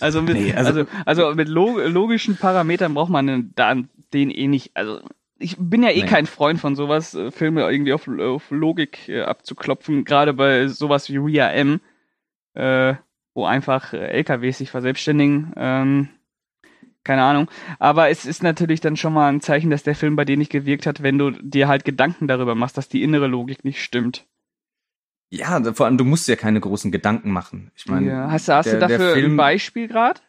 [0.00, 4.48] Also mit, Nee, also, also- also, mit log logischen Parametern braucht man den, den eh
[4.48, 4.72] nicht.
[4.74, 5.00] Also
[5.38, 6.06] ich bin ja eh Nee.
[6.08, 11.08] kein Freund von sowas, äh, Filme irgendwie auf, auf Logik äh, abzuklopfen, gerade bei sowas
[11.08, 11.80] wie Ria M,
[12.54, 12.94] äh,
[13.34, 15.52] wo einfach äh, LKWs sich verselbstständigen.
[15.56, 16.08] Ähm,
[17.04, 17.48] keine Ahnung.
[17.78, 20.50] Aber es ist natürlich dann schon mal ein Zeichen, dass der Film bei dir nicht
[20.52, 24.26] gewirkt hat, wenn du dir halt Gedanken darüber machst, dass die innere Logik nicht stimmt.
[25.34, 27.70] Ja, vor allem du musst dir keine großen Gedanken machen.
[27.74, 28.30] Ich meine, ja.
[28.30, 30.20] Hast, du- hast der, du dafür der ein Film, Beispiel gerade?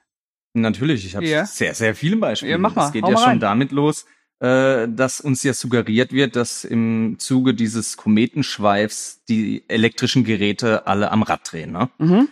[0.54, 1.46] Natürlich, ich habe Ja.
[1.46, 2.52] sehr, sehr viele Beispiele.
[2.54, 3.40] Ja, mach mal, Es geht hau ja schon rein.
[3.42, 4.06] damit los,
[4.40, 11.12] äh, dass uns ja suggeriert wird, dass im Zuge dieses Kometenschweifs die elektrischen Geräte alle
[11.12, 11.72] am Rad drehen.
[11.74, 11.90] Ne?
[11.98, 12.30] Mhm.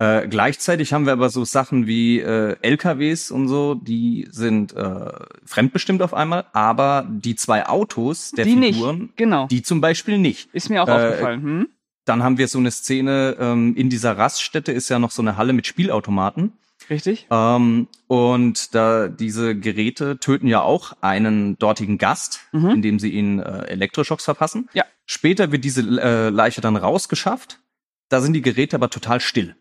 [0.00, 5.12] Äh, gleichzeitig haben wir aber so Sachen wie äh, LKWs und so, die sind äh,
[5.44, 9.16] fremdbestimmt auf einmal, aber die zwei Autos der die Figuren, nicht.
[9.16, 9.46] Genau.
[9.48, 10.48] die zum Beispiel nicht.
[10.54, 11.42] Ist mir auch Äh, aufgefallen.
[11.42, 11.68] Hm?
[12.08, 15.36] Dann haben wir so eine Szene, ähm, in dieser Raststätte ist ja noch so eine
[15.36, 16.52] Halle mit Spielautomaten.
[16.88, 17.26] Richtig?
[17.30, 22.70] Ähm, und da diese Geräte töten ja auch einen dortigen Gast, Mhm.
[22.70, 24.68] indem sie ihn äh, Elektroschocks verpassen.
[24.72, 24.84] Ja.
[25.04, 27.60] Später wird diese äh, Leiche dann rausgeschafft.
[28.08, 29.54] Da sind die Geräte aber total still.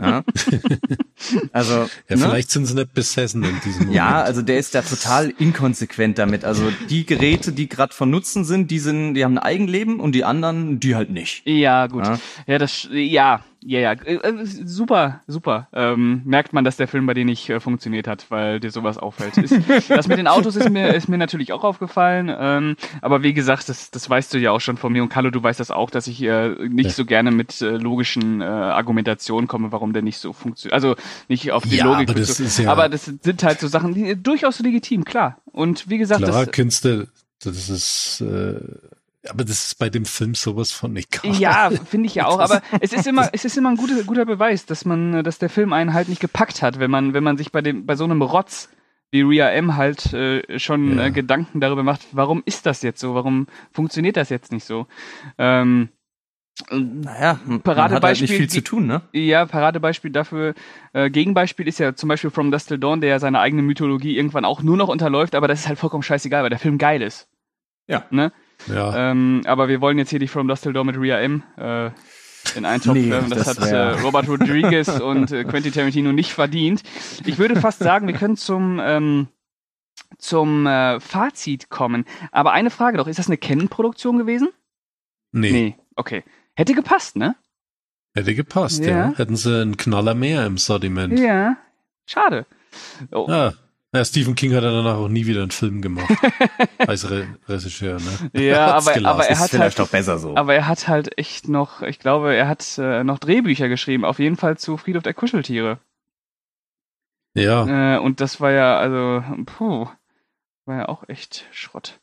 [0.00, 0.22] Ja.
[1.52, 2.22] Also Ja, ne?
[2.22, 3.94] vielleicht sind sie nicht besessen in diesem Moment.
[3.94, 6.44] Ja, also der ist da total inkonsequent damit.
[6.44, 10.12] Also die Geräte, die gerade von Nutzen sind, die sind, die haben ein Eigenleben und
[10.12, 11.42] die anderen, die halt nicht.
[11.46, 12.06] Ja, gut.
[12.06, 12.18] Ja.
[12.46, 13.92] Ja, das, ja, ja, ja.
[13.92, 15.68] Äh, äh, super, super.
[15.72, 18.96] Ähm, merkt man, dass der Film bei dir nicht äh, funktioniert hat, weil dir sowas
[18.98, 19.36] auffällt.
[19.38, 19.54] Ist,
[19.88, 22.34] das mit den Autos ist mir, ist mir natürlich auch aufgefallen.
[22.36, 25.30] Ähm, aber wie gesagt, das, das weißt du ja auch schon von mir und Carlo,
[25.30, 29.46] du weißt das auch, dass ich äh, nicht so gerne mit äh, logischen äh, Argumentationen
[29.48, 30.72] komme, warum der nicht so funktioniert.
[30.74, 30.96] Also
[31.28, 32.08] nicht auf die Ja, Logik.
[32.10, 32.46] aber das bezogen.
[32.46, 35.38] ist ja- aber das sind halt so Sachen, die durchaus legitim, klar.
[35.44, 37.08] Und wie gesagt, Klar, das, Künste,
[37.42, 38.60] das ist, äh,
[39.28, 41.34] aber das ist bei dem Film sowas von egal.
[41.36, 42.40] Ja, finde ich ja auch.
[42.40, 45.50] Aber es ist immer, es ist immer ein guter, guter Beweis, dass man, dass der
[45.50, 48.04] Film einen halt nicht gepackt hat, wenn man, wenn man sich bei dem, bei so
[48.04, 48.68] einem Rotz
[49.12, 51.06] wie Ria M halt äh, schon Ja.
[51.06, 53.14] äh, Gedanken darüber macht, warum ist das jetzt so?
[53.14, 54.86] Warum funktioniert das jetzt nicht so?
[55.36, 55.88] Ähm,
[56.70, 59.02] Naja, man hat halt Paradebeispiel- nicht viel zu tun, ne?
[59.12, 60.54] ja, Paradebeispiel dafür,
[60.92, 64.16] äh, Gegenbeispiel ist ja zum Beispiel From Dust Till Dawn, der ja seine eigene Mythologie
[64.16, 67.02] irgendwann auch nur noch unterläuft, aber das ist halt vollkommen scheißegal, weil der Film geil
[67.02, 67.28] ist.
[67.88, 68.04] Ja.
[68.10, 68.32] Ne?
[68.66, 71.42] Ja, Ähm, aber wir wollen jetzt hier die From Dust Till Dawn mit Ria M
[71.56, 71.90] äh,
[72.56, 73.10] in einen Topf Nee.
[73.10, 76.82] Das, das hat äh, Robert Rodriguez und äh, Quentin Tarantino nicht verdient.
[77.24, 79.28] Ich würde fast sagen, wir können zum, ähm,
[80.18, 82.04] zum äh, Fazit kommen.
[82.32, 84.48] Aber eine Frage doch, ist das eine Canon-Produktion gewesen?
[85.32, 86.24] nee, Okay.
[86.54, 87.36] Hätte gepasst, ne?
[88.14, 89.10] hätte gepasst, ja.
[89.10, 89.12] Ja.
[89.16, 91.18] Hätten sie einen Knaller mehr im Sortiment.
[91.18, 91.56] Ja.
[92.06, 92.46] Schade.
[93.12, 93.52] Oh, Ja.
[93.92, 96.08] Ja, Stephen King hat ja danach auch nie wieder einen Film gemacht.
[96.78, 98.40] als Re Regisseur, ne?
[98.40, 100.36] Ja, aber, aber er hat vielleicht halt, auch besser so.
[100.36, 104.20] aber er hat halt echt noch, ich glaube, er hat äh, noch Drehbücher geschrieben, auf
[104.20, 105.78] jeden Fall zu Friedhof der Kuscheltiere.
[107.34, 109.88] Ja, Äh, und das war ja, also, puh,
[110.66, 111.98] war ja auch echt Schrott.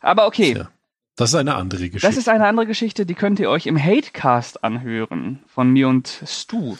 [0.00, 0.70] Aber okay, Tja,
[1.16, 2.06] das ist eine andere Geschichte.
[2.06, 6.22] das ist eine andere Geschichte, die könnt ihr euch im Hatecast anhören von mir und
[6.26, 6.76] Stu,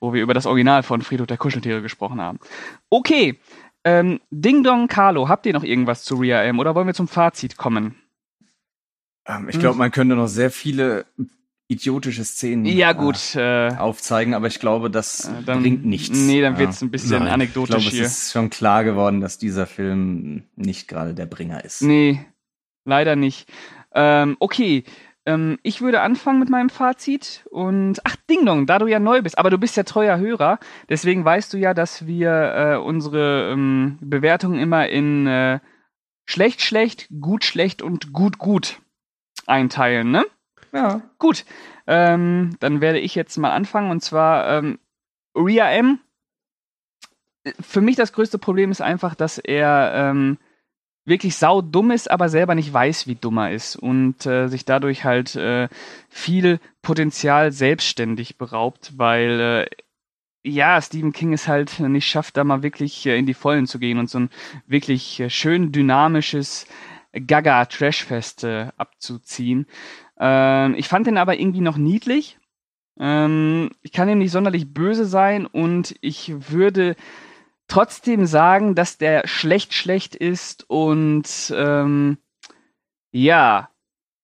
[0.00, 2.38] wo wir über das Original von Friedhof der Kuscheltiere gesprochen haben.
[2.90, 3.38] Okay,
[3.84, 7.08] ähm, Ding Dong Carlo, habt ihr noch irgendwas zu Ria M oder wollen wir zum
[7.08, 7.94] Fazit kommen?
[9.26, 11.06] Ähm, ich glaube, man könnte noch sehr viele
[11.68, 16.18] idiotische Szenen Ja gut, äh, äh, aufzeigen, aber ich glaube, das äh, dann bringt nichts.
[16.18, 16.58] Nee, dann Ja.
[16.60, 17.28] wird's ein bisschen Nein.
[17.28, 18.04] Ich anekdotisch glaube, es hier.
[18.04, 21.82] ist schon klar geworden, dass dieser Film nicht gerade der Bringer ist.
[21.82, 22.20] Nee,
[22.84, 23.48] leider nicht.
[23.94, 24.84] Ähm, okay,
[25.24, 29.22] ähm, ich würde anfangen mit meinem Fazit und ach Ding Dong, da du ja neu
[29.22, 30.58] bist, aber du bist ja treuer Hörer,
[30.88, 35.60] deswegen weißt du ja, dass wir äh, unsere ähm, Bewertungen immer in äh,
[36.24, 38.80] schlecht, schlecht, gut, schlecht und gut, gut
[39.46, 40.24] einteilen, ne?
[40.72, 41.02] Ja.
[41.18, 41.44] Gut,
[41.86, 44.78] ähm, dann werde ich jetzt mal anfangen und zwar ähm,
[45.36, 46.00] Ria M.
[47.60, 50.38] Für mich das größte Problem ist einfach, dass er ähm,
[51.04, 54.64] wirklich sau dumm ist, aber selber nicht weiß, wie dumm er ist und äh, sich
[54.64, 55.68] dadurch halt äh,
[56.08, 59.66] viel Potenzial selbstständig beraubt, weil äh,
[60.44, 63.78] ja, Stephen King es halt nicht schafft, da mal wirklich äh, in die Vollen zu
[63.78, 64.30] gehen und so ein
[64.66, 66.66] wirklich äh, schön dynamisches
[67.12, 69.66] Gaga-Trashfest äh, abzuziehen.
[70.18, 72.38] Ähm, ich fand den aber irgendwie noch niedlich.
[72.98, 76.96] Ähm, ich kann ihm nicht sonderlich böse sein und ich würde
[77.72, 82.18] trotzdem sagen, dass der schlecht schlecht ist und ähm,
[83.12, 83.70] ja,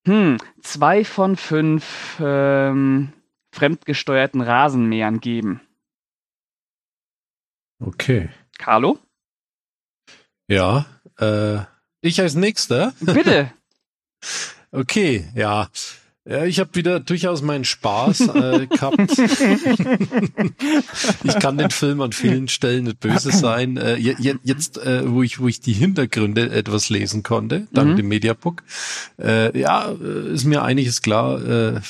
[0.07, 3.13] hm, zwei von fünf ähm,
[3.53, 5.63] fremdgesteuerten Rasenmähern geben.
[7.81, 8.29] Okay.
[8.59, 8.99] Carlo?
[10.47, 10.85] Ja,
[11.19, 11.61] äh,
[12.03, 12.93] ich als Nächster.
[13.01, 13.53] Bitte.
[14.71, 15.69] Okay, ja.
[16.29, 19.01] Ja, ich habe wieder durchaus meinen Spaß äh, gehabt.
[21.25, 23.79] ich kann den Film an vielen Stellen nicht böse sein.
[23.79, 27.97] Äh, je, jetzt, äh, wo ich, wo ich die Hintergründe etwas lesen konnte, dank Mhm.
[27.97, 28.63] dem Mediabook,
[29.19, 31.43] äh, ja, äh, ist mir einiges klar.
[31.43, 31.81] Äh,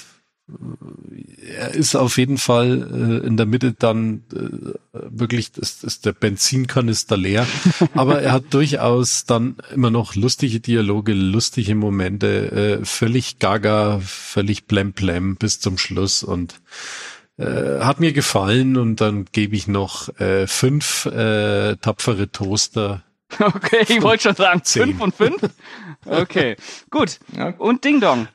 [1.46, 6.12] er ist auf jeden Fall äh, in der Mitte dann äh, wirklich ist, ist der
[6.12, 7.46] Benzinkanister leer,
[7.94, 14.66] aber er hat durchaus dann immer noch lustige Dialoge, lustige Momente, äh, völlig gaga, völlig
[14.66, 16.60] blemplem bis zum Schluss und
[17.36, 23.04] äh, hat mir gefallen und dann gebe ich noch äh, fünf äh, tapfere Toaster.
[23.38, 24.84] Okay, ich wollte schon sagen, Zehn.
[24.84, 25.42] fünf und fünf.
[26.06, 26.56] Okay,
[26.90, 27.20] gut.
[27.58, 28.26] Und Ding Dong.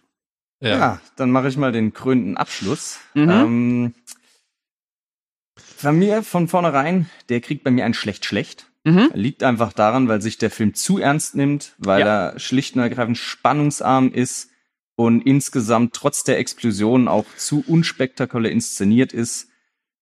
[0.70, 3.00] Ja, dann mache ich mal den krönenden Abschluss.
[3.14, 3.30] Mhm.
[3.30, 3.94] Ähm,
[5.82, 8.68] bei mir von vornherein, der kriegt bei mir ein schlecht schlecht.
[8.86, 9.12] Mhm.
[9.14, 12.32] Liegt einfach daran, weil sich der Film zu ernst nimmt, weil Ja.
[12.32, 14.50] er schlicht und ergreifend spannungsarm ist
[14.96, 19.50] und insgesamt trotz der Explosion auch zu unspektakulär inszeniert ist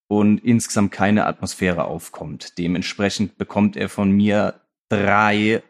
[0.07, 2.57] und insgesamt keine Atmosphäre aufkommt.
[2.57, 5.63] Dementsprechend bekommt er von mir drei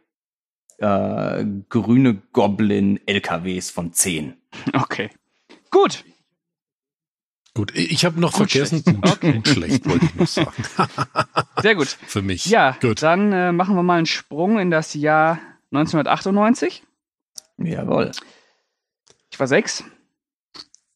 [0.82, 4.36] äh, grüne Goblin-LKWs von zehn.
[4.74, 5.10] Okay.
[5.70, 6.04] Gut.
[7.54, 9.02] Gut, ich habe noch Gut vergessen, schlecht.
[9.02, 9.34] gut, Okay.
[9.34, 10.52] gut schlecht wollte ich noch sagen.
[11.62, 11.88] Sehr gut.
[11.88, 12.46] Für mich.
[12.46, 13.04] Ja, gut.
[13.04, 15.40] dann äh, machen wir mal einen Sprung in das Jahr
[15.72, 16.84] 1998.
[17.58, 18.12] Jawohl.
[19.32, 19.84] Ich war sechs.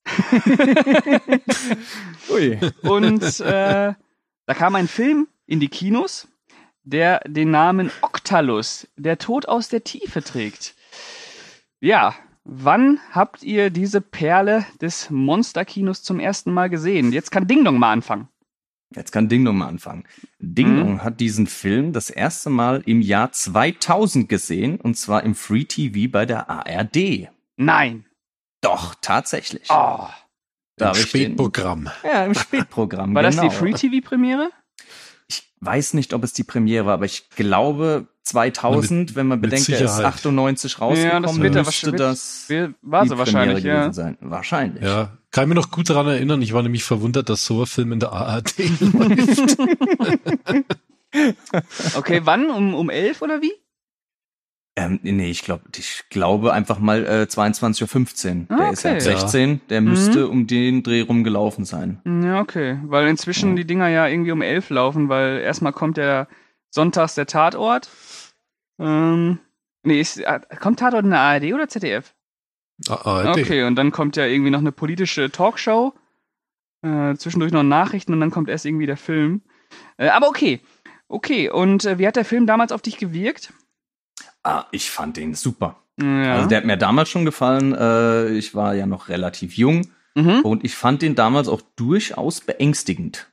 [2.30, 2.60] Ui.
[2.84, 3.94] Und äh,
[4.46, 6.28] da kam ein Film in die Kinos,
[6.86, 10.76] der den Namen Octalus, der Tod aus der Tiefe trägt.
[11.82, 17.12] Ja, wann habt ihr diese Perle des Monsterkinos zum ersten Mal gesehen?
[17.12, 18.30] Jetzt kann Ding Dong mal anfangen.
[18.96, 20.06] Jetzt kann Ding Dong mal anfangen.
[20.40, 20.80] Ding Mhm.
[20.80, 25.66] Dong hat diesen Film das erste Mal im Jahr 2000 gesehen und zwar im Free
[25.66, 27.30] TV bei der ARD.
[27.58, 28.06] Nein.
[28.62, 29.68] Doch, tatsächlich.
[29.70, 30.08] Oh.
[30.78, 31.90] Da Im ich den- Spätprogramm.
[32.04, 33.16] Ja, im Spätprogramm.
[33.16, 33.50] War das genau.
[33.50, 34.50] die Free-TV-Premiere?
[34.50, 34.65] Ich
[35.66, 39.70] weiß nicht, ob es die Premiere war, aber ich glaube 2000, wenn man mit bedenkt,
[39.70, 40.14] er ist Sicherheit.
[40.14, 42.50] 98 rausgekommen, Ja, das wird müsste wahrscheinlich- das
[42.82, 43.82] War die sie wahrscheinlich, Premiere ja.
[43.84, 44.18] gewesen sein.
[44.22, 44.84] Wahrscheinlich.
[44.84, 46.42] Ja, kann ich mich noch gut daran erinnern.
[46.42, 49.58] Ich war nämlich verwundert, dass so ein Film in der ARD läuft.
[51.96, 52.50] Okay, wann?
[52.50, 53.54] Um, um elf oder wie?
[54.78, 58.56] Ähm, nee, ich glaube, ich glaube einfach mal äh, 22.15 Uhr.
[58.56, 58.90] Ah, Der ist okay.
[58.90, 59.18] ab Ja.
[59.20, 59.90] 16, der Mhm.
[59.90, 62.02] müsste um den Dreh rum gelaufen sein.
[62.06, 62.80] Ja, okay.
[62.84, 63.56] Weil inzwischen Ja.
[63.56, 66.28] die Dinger ja irgendwie um elf laufen, weil erstmal kommt der
[66.72, 67.90] sonntags der Tatort.
[68.80, 69.40] Ähm,
[69.84, 72.14] nee, ist, äh, kommt Tatort in der ARD oder ZDF?
[72.90, 73.28] ARD.
[73.40, 75.94] Okay, und dann kommt ja irgendwie noch eine politische Talkshow.
[76.82, 79.42] Äh, zwischendurch noch Nachrichten und dann kommt erst irgendwie der Film.
[79.98, 80.60] Äh, aber okay.
[81.08, 83.54] Okay, und äh, wie hat der Film damals auf dich gewirkt?
[84.46, 85.78] Ah, ich fand den super.
[86.00, 86.36] Ja.
[86.36, 87.74] Also der hat mir damals schon gefallen.
[87.74, 90.42] Äh, ich war ja noch relativ jung mhm.
[90.42, 93.28] und ich fand den damals auch durchaus beängstigend.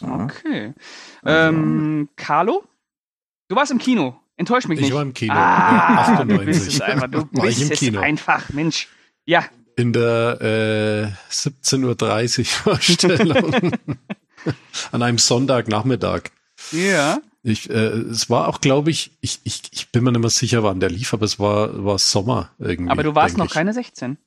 [0.00, 0.24] Ja.
[0.24, 0.74] Okay.
[1.22, 2.64] Also- Ähm, Carlo?
[3.48, 4.20] Du warst im Kino.
[4.36, 4.94] Enttäusch mich Ich nicht.
[4.94, 5.32] war im Kino.
[5.34, 6.82] Ah, ja, du bist 98.
[6.84, 7.08] einfach.
[7.08, 8.00] Du War ich bist im es Kino.
[8.00, 8.88] einfach, Mensch.
[9.24, 9.44] Ja,
[9.76, 13.52] In der äh, 17.30 Uhr Vorstellung.
[14.92, 16.22] An einem Sonntagnachmittag.
[16.72, 17.18] ja.
[17.48, 20.62] Ich, äh, es war auch, glaube ich, ich, ich, ich bin mir nicht mehr sicher,
[20.64, 22.90] wann der lief, aber es war, war Sommer irgendwie.
[22.90, 23.52] Aber du warst noch ich.
[23.52, 24.18] keine 16.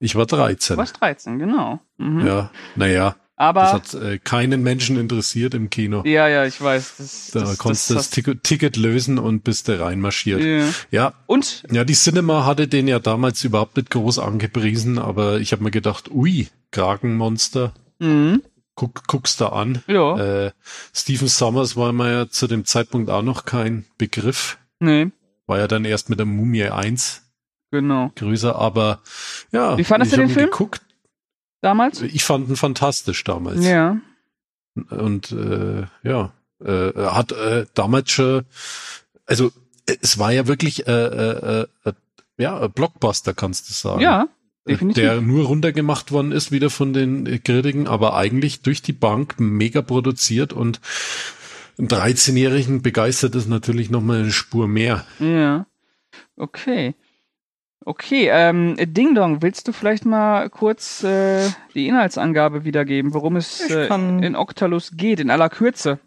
[0.00, 0.76] Ich war Du 13.
[0.76, 1.78] warst 13, genau.
[1.98, 2.26] Mhm.
[2.26, 3.16] Ja, naja.
[3.36, 6.02] Aber Das hat äh, keinen Menschen interessiert im Kino.
[6.04, 6.94] ja, ja, ich weiß.
[6.98, 10.42] Das, Da das, konntest du das, hast- Ticket, lösen und bist da reinmarschiert.
[10.42, 10.68] Ja.
[10.90, 15.52] Ja, Und ja, die Cinema hatte den ja damals überhaupt nicht groß angepriesen, aber ich
[15.52, 18.42] habe mir gedacht, ui, Kragenmonster, mhm,
[18.80, 19.82] guck, guck's da an.
[19.86, 20.16] ja,
[20.46, 20.52] Äh,
[20.94, 24.56] Stephen Summers war mir ja zu dem Zeitpunkt auch noch kein Begriff.
[24.78, 25.10] nee,
[25.46, 27.22] War ja dann erst mit der Mumie 1
[27.70, 28.10] genau.
[28.16, 29.00] größer, aber
[29.52, 29.76] ja.
[29.76, 30.50] Wie fandest du den Film?
[30.50, 30.80] Geguckt.
[31.60, 32.00] Damals?
[32.00, 33.66] Ich fand ihn fantastisch damals.
[33.66, 33.98] Ja.
[34.88, 36.32] Und äh, ja,
[36.64, 38.44] äh, hat äh, damals schon,
[39.26, 39.48] also
[39.86, 41.92] äh, es war ja wirklich äh, äh, äh,
[42.38, 44.00] ja, ein Blockbuster, kannst du sagen.
[44.00, 44.26] Ja, Äh,
[44.70, 45.02] definitiv.
[45.02, 49.82] Der nur runtergemacht worden ist, wieder von den Kritiken, aber eigentlich durch die Bank mega
[49.82, 50.80] produziert und
[51.78, 55.04] einen 13-Jährigen begeistert es natürlich nochmal eine Spur mehr.
[55.18, 55.66] Ja.
[56.36, 56.94] Okay.
[57.82, 63.60] Okay, ähm, Ding Dong, willst du vielleicht mal kurz äh, die Inhaltsangabe wiedergeben, worum es
[63.70, 65.98] äh, in Octalus geht, in aller Kürze?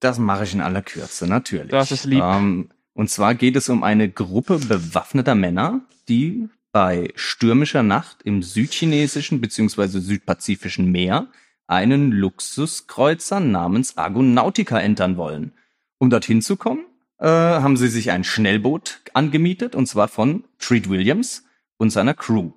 [0.00, 1.70] Das mache ich in aller Kürze, natürlich.
[1.70, 2.22] Das ist lieb.
[2.22, 8.42] Ähm, und zwar geht es um eine Gruppe bewaffneter Männer, die bei stürmischer Nacht im
[8.42, 9.98] südchinesischen bzw.
[9.98, 11.28] südpazifischen Meer
[11.66, 15.54] einen Luxuskreuzer namens Argonautica entern wollen.
[15.96, 16.84] Um dorthin zu kommen,
[17.18, 21.44] äh, haben sie sich ein Schnellboot angemietet, und zwar von Treat Williams
[21.78, 22.50] und seiner Crew.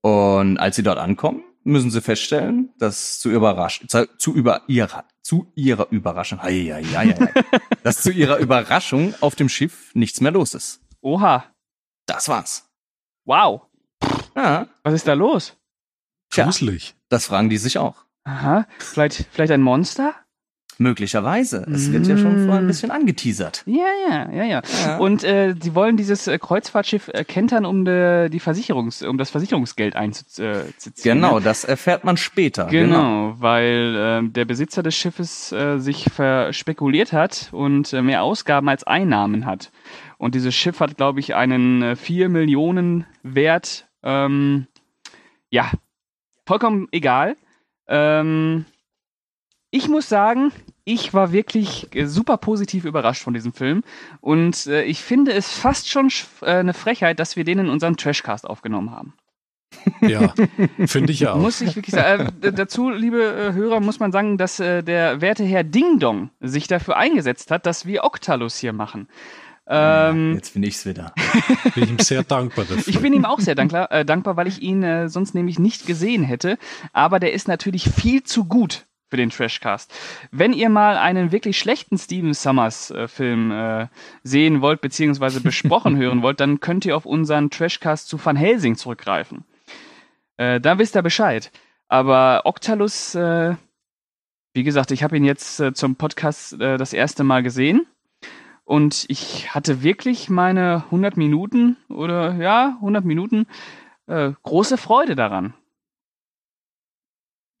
[0.00, 5.04] Und als sie dort ankommen, müssen sie feststellen, dass zu, überrasch zu, zu, über ihrer,
[5.20, 10.22] zu ihrer Überraschung, hei, hei, hei, hei, dass zu ihrer Überraschung auf dem Schiff nichts
[10.22, 10.80] mehr los ist.
[11.02, 11.44] Oha.
[12.06, 12.65] Das war's.
[13.26, 13.62] Wow.
[14.36, 15.56] Ja, Was ist da los?
[16.30, 16.44] Tja.
[16.44, 16.94] Gruselig.
[17.08, 18.04] das fragen die sich auch.
[18.24, 18.66] Aha.
[18.78, 20.14] Vielleicht, vielleicht ein Monster?
[20.78, 21.66] Möglicherweise.
[21.72, 23.62] Es wird ja schon vorher ein bisschen angeteasert.
[23.64, 24.62] Ja, ja, ja, ja.
[24.84, 24.98] Ja.
[24.98, 29.30] Und äh, sie wollen dieses äh, Kreuzfahrtschiff äh, kentern, um de, die Versicherungs, um das
[29.30, 30.74] Versicherungsgeld einzuziehen.
[31.02, 32.66] Genau, das erfährt man später.
[32.66, 38.68] Genau, weil äh, der Besitzer des Schiffes äh, sich verspekuliert hat und äh, mehr Ausgaben
[38.68, 39.70] als Einnahmen hat.
[40.18, 43.86] Und dieses Schiff hat, glaube ich, einen äh, 4 Millionen Wert.
[44.02, 44.66] Ähm,
[45.48, 45.70] ja,
[46.46, 47.36] vollkommen egal.
[47.88, 48.66] Ähm,
[49.70, 50.52] ich muss sagen,
[50.88, 53.82] ich war wirklich äh, super positiv überrascht von diesem Film.
[54.20, 57.68] Und äh, ich finde es fast schon sch- äh, eine Frechheit, dass wir den in
[57.68, 59.12] unserem Trashcast aufgenommen haben.
[60.00, 60.32] Ja,
[60.86, 61.38] finde ich ja auch.
[61.38, 62.32] Muss ich wirklich sagen.
[62.40, 66.30] Äh, dazu, liebe äh, Hörer, muss man sagen, dass äh, der werte Herr Ding Dong
[66.40, 69.08] sich dafür eingesetzt hat, dass wir Octalus hier machen.
[69.68, 71.12] Ähm, Jetzt bin ich's wieder.
[71.74, 72.84] Bin ich ihm sehr dankbar dafür.
[72.86, 75.86] ich bin ihm auch sehr dankbar, äh, dankbar weil ich ihn äh, sonst nämlich nicht
[75.86, 76.58] gesehen hätte.
[76.92, 79.92] Aber der ist natürlich viel zu gut für den Trashcast.
[80.30, 83.86] Wenn ihr mal einen wirklich schlechten Steven Summers äh, Film äh,
[84.22, 88.76] sehen wollt, beziehungsweise besprochen hören wollt, dann könnt ihr auf unseren Trashcast zu Van Helsing
[88.76, 89.44] zurückgreifen.
[90.36, 91.50] Äh, da wisst ihr Bescheid.
[91.88, 93.54] Aber Octalus, äh,
[94.54, 97.86] wie gesagt, ich habe ihn jetzt äh, zum Podcast äh, das erste Mal gesehen.
[98.64, 103.46] Und ich hatte wirklich meine 100 Minuten oder ja, 100 Minuten
[104.08, 105.52] große Freude daran.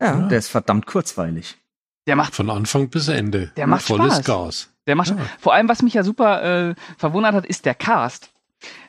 [0.00, 0.28] Ja, Ja.
[0.28, 1.56] der ist verdammt kurzweilig.
[2.06, 3.50] Der macht, Von Anfang bis Ende.
[3.56, 4.24] Der macht Volles Spaß.
[4.24, 4.72] Gas.
[4.86, 5.16] der macht, Ja.
[5.40, 8.30] vor allem, was mich ja super äh, verwundert hat, ist der Cast.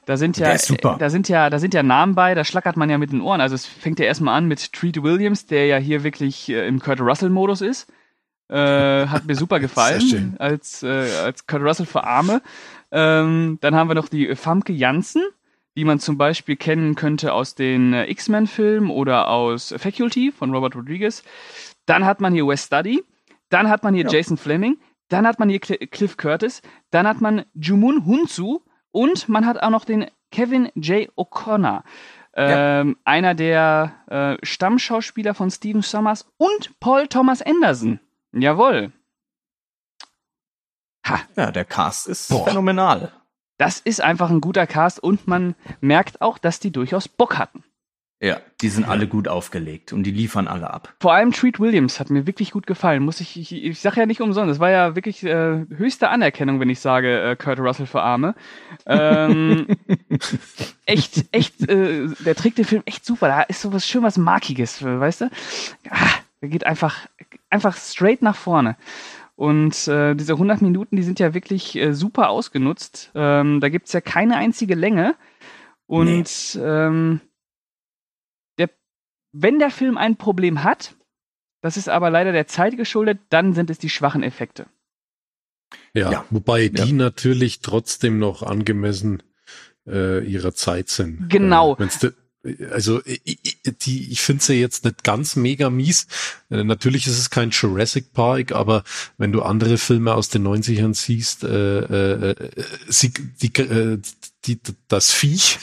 [0.06, 0.96] Da sind ja, Der ist super.
[0.96, 3.22] äh, da sind ja, da sind ja Namen bei, da schlackert man ja mit den
[3.22, 3.42] Ohren.
[3.42, 6.80] Also es fängt ja erstmal an mit Treat Williams, der ja hier wirklich äh, im
[6.80, 7.92] Kurt Russell-Modus ist.
[8.50, 10.36] Äh, hat mir super gefallen Sehr schön.
[10.40, 12.42] als äh, als Kurt Russell für Arme.
[12.92, 15.24] Ähm, dann haben wir noch die Famke Janssen,
[15.78, 20.76] die man zum Beispiel kennen könnte aus den äh, X-Men-Filmen oder aus Faculty von Robert
[20.76, 21.24] Rodriguez.
[21.86, 23.04] Dann hat man hier Wes Study,
[23.50, 24.12] dann hat man hier Ja.
[24.12, 29.30] Jason Fleming, dann hat man hier Cl Cliff Curtis, dann hat man Jumun Hunzu und
[29.30, 31.10] man hat auch noch den Kevin J.
[31.16, 31.84] O'Connor.
[32.34, 33.94] Ähm, Einer der
[34.42, 38.00] äh, Stammschauspieler von Steven Sommers und Paul Thomas Anderson.
[38.34, 38.92] Jawohl.
[41.08, 42.46] Ha, Ja, der Cast ist Boah.
[42.46, 43.12] phänomenal.
[43.58, 47.64] Das ist einfach ein guter Cast und man merkt auch, dass die durchaus Bock hatten.
[48.20, 50.92] Ja, die sind alle gut aufgelegt und die liefern alle ab.
[51.00, 53.04] Vor allem Treat Williams hat mir wirklich gut gefallen.
[53.04, 54.50] Muss ich, ich, ich sage ja nicht umsonst.
[54.50, 58.34] Das war ja wirklich äh, höchste Anerkennung, wenn ich sage äh, Kurt Russell für Arme.
[58.88, 59.68] Ähm,
[60.88, 63.28] echt, echt, äh, der trägt den Film echt super.
[63.28, 65.26] Da ist sowas schön was Markiges, weißt du?
[65.92, 66.10] Ah,
[66.42, 67.08] der geht einfach,
[67.52, 68.78] einfach straight nach vorne.
[69.38, 73.12] Und äh, diese 100 Minuten, die sind ja wirklich äh, super ausgenutzt.
[73.14, 75.14] Ähm, da gibt's ja keine einzige Länge.
[75.86, 77.22] Und ähm,
[78.58, 78.72] der,
[79.32, 80.96] wenn der Film ein Problem hat,
[81.62, 84.66] das ist aber leider der Zeit geschuldet, dann sind es die schwachen Effekte.
[85.94, 86.26] Ja, Ja.
[86.32, 89.22] wobei die natürlich trotzdem noch angemessen
[89.86, 91.30] äh, ihrer Zeit sind.
[91.30, 91.78] Genau.
[91.78, 92.12] Äh,
[92.72, 96.08] also ich, die, ich finde sie jetzt nicht ganz mega mies.
[96.50, 98.84] Äh, natürlich ist es kein Jurassic Park, aber
[99.18, 104.00] wenn du andere Filme aus den 90ern siehst, äh, äh, äh sie, die, äh,
[104.46, 105.60] die, das Viech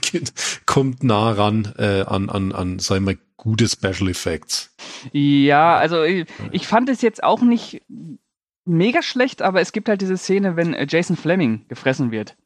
[0.66, 4.74] kommt nah ran äh, an, an, an, sagen wir, gute Special Effects.
[5.12, 7.82] Ja, also ich, ich fand es jetzt auch nicht
[8.64, 12.36] mega schlecht, aber es gibt halt diese Szene, wenn äh, Jason Fleming gefressen wird.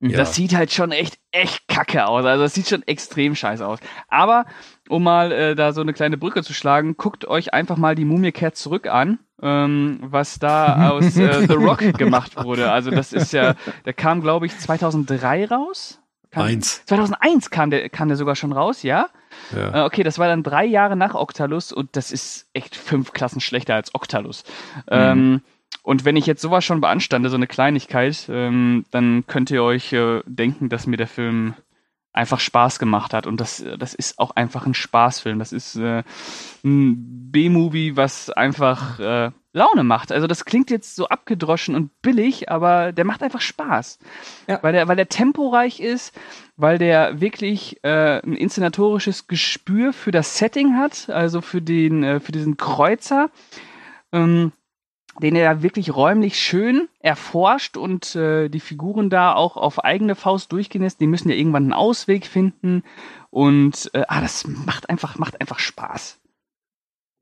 [0.00, 0.18] Ja.
[0.18, 2.24] Das sieht halt schon echt, echt kacke aus.
[2.24, 3.78] Also das sieht schon extrem scheiße aus.
[4.08, 4.44] Aber
[4.88, 8.04] um mal äh, da so eine kleine Brücke zu schlagen, guckt euch einfach mal die
[8.04, 12.70] Mumie kehrt zurück an, ähm, was da aus äh, The Rock gemacht wurde.
[12.70, 13.54] Also das ist ja,
[13.86, 15.98] der kam glaube ich 2003 raus.
[16.30, 16.84] Kam, Eins.
[16.84, 19.08] 2001 kam der, kam der sogar schon raus, ja?
[19.54, 19.82] ja.
[19.82, 23.40] Äh, okay, das war dann drei Jahre nach Octalus und das ist echt fünf Klassen
[23.40, 24.44] schlechter als Octalus.
[24.74, 24.82] Mhm.
[24.90, 25.40] Ähm,
[25.86, 29.92] und wenn ich jetzt sowas schon beanstande, so eine Kleinigkeit, ähm, dann könnt ihr euch
[29.92, 31.54] äh, denken, dass mir der Film
[32.12, 33.24] einfach Spaß gemacht hat.
[33.28, 35.38] Und das, das ist auch einfach ein Spaßfilm.
[35.38, 36.02] Das ist äh,
[36.64, 40.10] ein B-Movie, was einfach äh, Laune macht.
[40.10, 44.00] Also das klingt jetzt so abgedroschen und billig, aber der macht einfach Spaß.
[44.48, 44.58] Ja.
[44.64, 46.18] Weil, der, weil der temporeich ist,
[46.56, 52.18] weil der wirklich äh, ein inszenatorisches Gespür für das Setting hat, also für, den, äh,
[52.18, 53.30] für diesen Kreuzer.
[54.10, 54.50] Ähm,
[55.22, 60.52] den er wirklich räumlich schön erforscht und äh, die Figuren da auch auf eigene Faust
[60.52, 61.00] durchgehen lässt.
[61.00, 62.82] Die müssen ja irgendwann einen Ausweg finden
[63.30, 66.18] und äh, ah, das macht einfach macht einfach Spaß.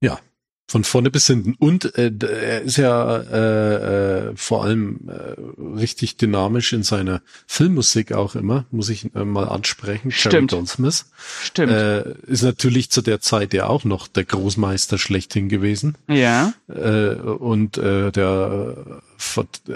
[0.00, 0.18] Ja,
[0.66, 1.54] von vorne bis hinten.
[1.58, 8.12] Und äh, er ist ja äh, äh, vor allem äh, richtig dynamisch in seiner Filmmusik
[8.12, 10.10] auch immer, muss ich äh, mal ansprechen.
[10.10, 10.32] Stimmt.
[10.32, 11.06] Jerry Goldsmith.
[11.42, 11.72] Stimmt.
[11.72, 15.96] Äh, ist natürlich zu der Zeit ja auch noch der Großmeister schlechthin gewesen.
[16.08, 16.54] Ja.
[16.68, 19.02] Äh, und äh, der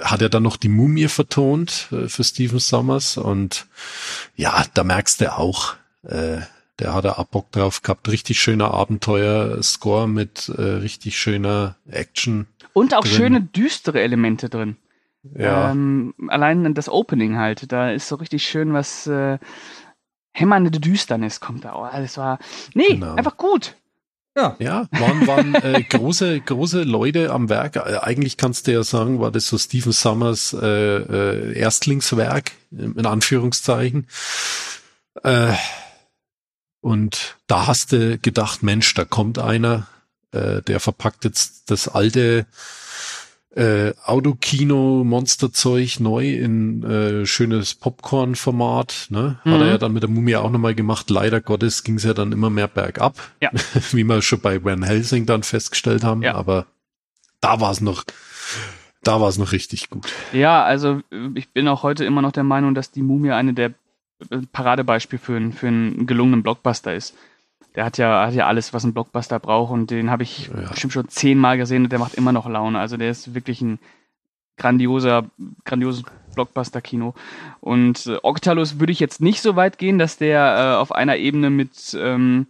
[0.01, 3.19] hat er dann noch die Mumie vertont äh, für Stephen Sommers.
[3.19, 3.67] Und
[4.37, 6.39] ja, da merkst du auch, äh,
[6.79, 8.09] der hat da Bock drauf gehabt.
[8.09, 12.47] Richtig schöner Abenteuer-Score mit äh, richtig schöner Action.
[12.73, 13.13] Und auch drin.
[13.13, 14.77] schöne düstere Elemente drin.
[15.37, 15.71] Ja.
[15.71, 19.39] Ähm, allein das Opening halt, da ist so richtig schön was äh,
[20.33, 21.75] hämmernde Düsternis kommt da.
[21.75, 22.39] Oh, das war.
[22.75, 23.15] Nee, genau.
[23.15, 23.75] einfach gut.
[24.37, 24.55] Ja.
[24.61, 27.75] Ja, waren, waren äh, große, große Leute am Werk.
[27.75, 33.05] Äh, eigentlich kannst du ja sagen, war das so Stephen Summers äh, äh, Erstlingswerk, in
[33.05, 34.07] Anführungszeichen.
[35.25, 35.55] Äh,
[36.89, 39.87] und da hast du gedacht, Mensch, da kommt einer,
[40.33, 42.47] äh, der verpackt jetzt das alte
[43.55, 49.09] äh, Autokino-Monsterzeug neu in äh, schönes Popcorn-Format.
[49.11, 49.39] Ne?
[49.45, 49.51] Mhm.
[49.51, 51.11] Hat er ja dann mit der Mumie auch nochmal gemacht.
[51.11, 53.51] Leider Gottes ging es ja dann immer mehr bergab, ja.
[53.93, 56.23] wie wir schon bei Van Helsing dann festgestellt haben.
[56.23, 56.37] Ja.
[56.37, 56.65] Aber
[57.43, 58.05] da war es noch,
[59.03, 60.11] da war es noch richtig gut.
[60.33, 61.03] Ja, also
[61.35, 63.75] ich bin auch heute immer noch der Meinung, dass die Mumie eine der
[64.53, 67.17] Paradebeispiel für, einen, für einen gelungenen Blockbuster ist.
[67.75, 70.69] Der hat ja, hat ja alles, was ein Blockbuster braucht und den habe ich ja.
[70.71, 72.79] bestimmt schon zehnmal gesehen und der macht immer noch Laune.
[72.79, 73.79] Also der ist wirklich ein
[74.57, 75.27] grandioser,
[75.65, 76.03] grandioses
[76.35, 77.15] Blockbuster-Kino.
[77.61, 81.17] Und äh, Octalus würde ich jetzt nicht so weit gehen, dass der äh, auf einer
[81.17, 82.47] Ebene mit, ähm,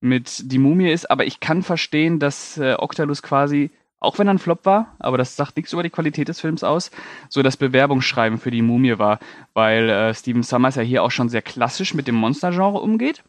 [0.00, 3.70] mit Die Mumie ist, aber ich kann verstehen, dass äh, Octalus quasi
[4.04, 6.62] auch wenn er ein Flop war, aber das sagt nichts über die Qualität des Films
[6.62, 6.90] aus,
[7.28, 9.18] so das Bewerbungsschreiben für die Mumie war,
[9.52, 13.24] weil äh, Steven Summers ja hier auch schon sehr klassisch mit dem Monstergenre umgeht.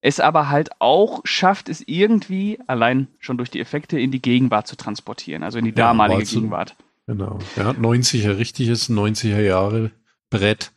[0.00, 4.68] Es aber halt auch schafft, es irgendwie, allein schon durch die Effekte, in die Gegenwart
[4.68, 6.76] zu transportieren, also in die damalige ja, Gegenwart.
[7.06, 7.38] Genau.
[7.56, 9.90] Er hat 90er, richtiges 90er Jahre
[10.30, 10.72] Brett.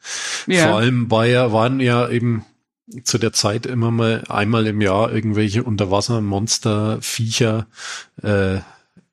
[0.48, 0.68] Ja.
[0.68, 2.46] Vor allem war ja, waren ja eben
[3.04, 7.68] zu der Zeit immer mal einmal im Jahr irgendwelche Unterwassermonster, Viecher,
[8.22, 8.60] äh,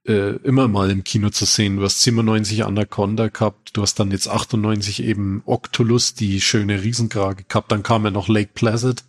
[0.09, 1.76] äh, immer mal im Kino zu sehen.
[1.76, 7.44] Du hast 97 Anaconda gehabt, du hast dann jetzt 98 eben Octolus, die schöne Riesenkrage
[7.44, 9.04] gehabt, dann kam ja noch Lake Placid.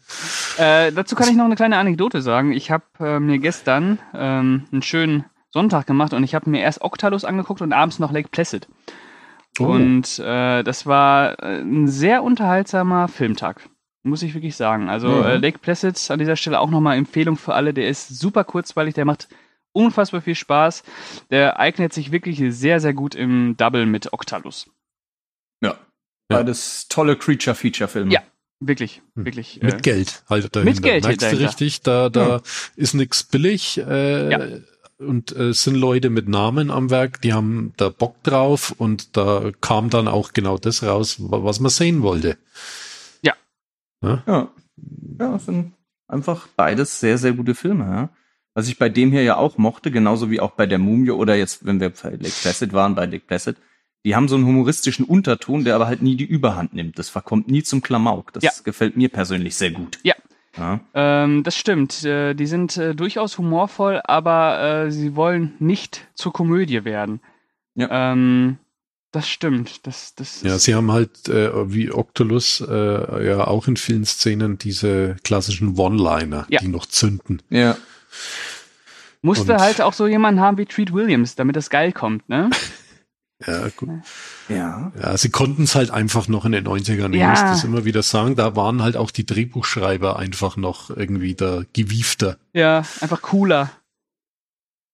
[0.58, 2.52] Äh, dazu kann ich noch eine kleine Anekdote sagen.
[2.52, 6.82] Ich habe äh, mir gestern ähm, einen schönen Sonntag gemacht und ich habe mir erst
[6.82, 8.68] Octalus angeguckt und abends noch Lake Placid.
[9.60, 9.66] Oh.
[9.66, 13.70] Und äh, das war äh, ein sehr unterhaltsamer Filmtag.
[14.04, 14.90] Muss ich wirklich sagen.
[14.90, 15.24] Also mhm.
[15.24, 17.74] äh, Lake Placid an dieser Stelle auch nochmal Empfehlung für alle.
[17.74, 19.28] Der ist super kurzweilig, der macht
[19.74, 20.84] unfassbar viel Spaß.
[21.30, 24.70] Der eignet sich wirklich sehr, sehr gut im Double mit Octalus.
[25.62, 25.78] Ja.
[26.28, 28.12] Beides tolle Creature-Feature-Filme.
[28.12, 28.22] Ja,
[28.60, 29.26] wirklich, hm.
[29.26, 29.62] wirklich.
[29.62, 30.74] Mit äh, Geld halt dahinter.
[30.74, 32.42] Mit Geld Merkst du richtig, da, da hm.
[32.76, 33.78] ist nix billig.
[33.80, 34.60] Äh, ja.
[35.00, 39.50] Und äh, sind Leute mit Namen am Werk, die haben da Bock drauf und da
[39.62, 42.38] kam dann auch genau das raus, was man sehen wollte.
[43.22, 43.34] Ja.
[44.04, 44.52] Ja, ja,
[45.22, 45.72] ja sind
[46.10, 47.86] einfach beides sehr, sehr gute Filme.
[47.86, 48.10] Ja?
[48.54, 51.36] Was ich bei dem hier ja auch mochte, genauso wie auch bei der Mumie oder
[51.36, 53.58] jetzt, wenn wir bei Lake Placid waren, bei Lake Placid,
[54.06, 56.98] Die haben so einen humoristischen Unterton, der aber halt nie die Überhand nimmt.
[56.98, 58.32] Das verkommt nie zum Klamauk.
[58.32, 58.52] Das Ja.
[58.64, 60.00] gefällt mir persönlich sehr gut.
[60.04, 60.16] Ja.
[60.58, 60.80] Ja.
[60.94, 62.04] Ähm, das stimmt.
[62.06, 67.20] Äh, die sind äh, durchaus humorvoll, aber äh, sie wollen nicht zur Komödie werden.
[67.76, 68.12] Ja.
[68.14, 68.58] Ähm,
[69.12, 69.86] das stimmt.
[69.86, 74.58] Das, das Ja, sie haben halt äh, wie Octolus äh, ja auch in vielen Szenen
[74.58, 76.62] diese klassischen One-Liner, Ja.
[76.62, 77.42] die noch zünden.
[77.50, 77.76] ja.
[79.22, 82.50] Musste und- halt auch so jemanden haben wie Treat Williams, damit das geil kommt, ne?
[83.48, 83.88] Ja, gut.
[84.50, 84.92] Ja.
[85.02, 87.14] Ja, sie konnten es halt einfach noch in den 90ern.
[87.14, 87.30] Ich Ja.
[87.30, 88.36] muss das immer wieder sagen.
[88.36, 92.36] Da waren halt auch die Drehbuchschreiber einfach noch irgendwie da gewiefter.
[92.52, 93.72] Ja, einfach cooler.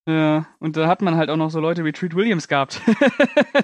[0.08, 2.82] Ja, und da hat man halt auch noch so Leute wie Treat Williams gehabt.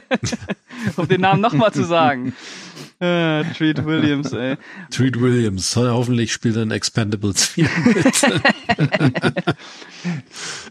[0.96, 2.34] um den Namen nochmal zu sagen.
[3.02, 4.58] Äh, Treat Williams, ey.
[4.92, 8.06] Treat Williams, hoffentlich spielt er in Expendables 4 mit.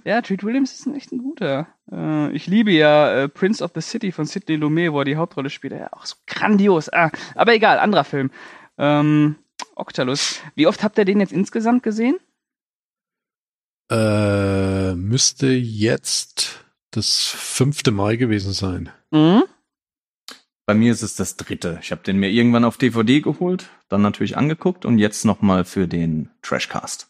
[0.05, 1.69] Ja, Treat Williams ist ein echt ein guter.
[1.93, 5.17] Äh, ich liebe ja äh, Prince of the City von Sidney Lumet, wo er die
[5.17, 5.75] Hauptrolle spielt.
[5.75, 6.91] Ja, auch so grandios.
[6.91, 8.31] Ah, aber egal, anderer Film.
[8.79, 9.37] Ähm,
[9.77, 10.41] Octalus.
[10.55, 12.17] Wie oft habt ihr den jetzt insgesamt gesehen?
[13.91, 18.91] äh, müsste jetzt das fünfte Mal gewesen sein.
[19.11, 19.43] Mhm.
[20.71, 21.81] Bei mir ist es das dritte.
[21.83, 25.89] Ich habe den mir irgendwann auf DVD geholt, dann natürlich angeguckt und jetzt nochmal für
[25.89, 27.09] den Trashcast.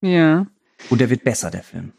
[0.00, 0.46] Ja.
[0.90, 1.92] Und der wird besser, der Film.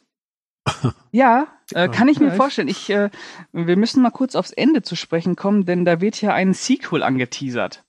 [1.12, 2.70] Ja, äh, kann ich mir vorstellen.
[2.70, 3.10] Ich, äh,
[3.52, 7.04] wir müssen mal kurz aufs Ende zu sprechen kommen, denn da wird ja ein Sequel
[7.04, 7.84] angeteasert.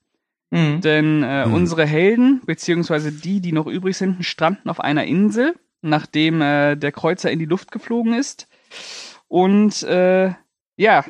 [0.51, 1.55] Denn äh, Hm.
[1.55, 6.91] unsere Helden, beziehungsweise die, die noch übrig sind, stranden auf einer Insel, nachdem äh, der
[6.91, 8.49] Kreuzer in die Luft geflogen ist.
[9.29, 10.33] Und äh,
[10.77, 11.05] ja,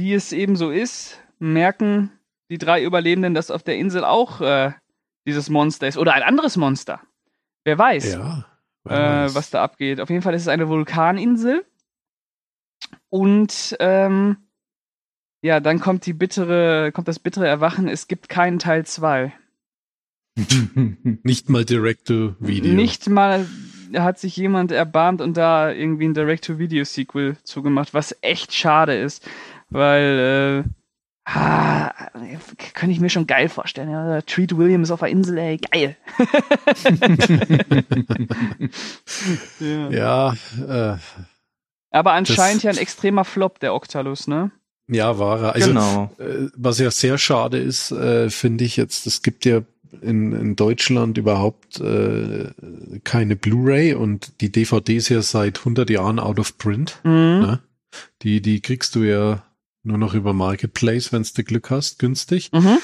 [0.00, 2.10] wie es eben so ist, merken
[2.50, 4.72] die drei Überlebenden, dass auf der Insel auch äh,
[5.26, 7.02] dieses Monster ist oder ein anderes Monster.
[7.64, 8.46] Wer weiß Ja.
[8.84, 10.00] wer äh, was da abgeht.
[10.00, 11.66] Auf jeden Fall ist es eine Vulkaninsel.
[13.10, 14.38] Und ähm,
[15.42, 19.34] ja, dann kommt die bittere, kommt das bittere Erwachen, es gibt keinen Teil 2.
[21.22, 22.72] Nicht mal Direct-to-Video.
[22.72, 23.46] Nicht mal
[23.94, 29.28] hat sich jemand erbarmt und da irgendwie ein Direct-to-Video-Sequel zugemacht, was echt schade ist,
[29.70, 30.68] weil äh,
[31.24, 31.92] ah,
[32.74, 33.90] könnte ich mir schon geil vorstellen.
[33.90, 35.96] Ja, Treat Williams auf der Insel, ey, geil.
[39.60, 39.90] ja.
[39.90, 40.34] Ja,
[40.68, 40.96] äh,
[41.90, 44.50] Aber anscheinend ja ein extremer Flop, der Octalus, ne?
[44.90, 45.54] ja, war er.
[45.54, 46.10] Also, genau.
[46.18, 49.62] äh, was ja sehr schade ist, äh, finde ich jetzt, es gibt ja
[50.02, 52.50] in, in Deutschland überhaupt äh,
[53.04, 56.98] keine Blu-ray und die DVD ist ja seit 100 Jahren out of print.
[57.04, 57.10] Mhm.
[57.10, 57.60] Ne?
[58.22, 59.42] Die, die kriegst du ja
[59.82, 62.50] nur noch über Marketplace, wenn du Glück hast, günstig.
[62.52, 62.78] Mhm.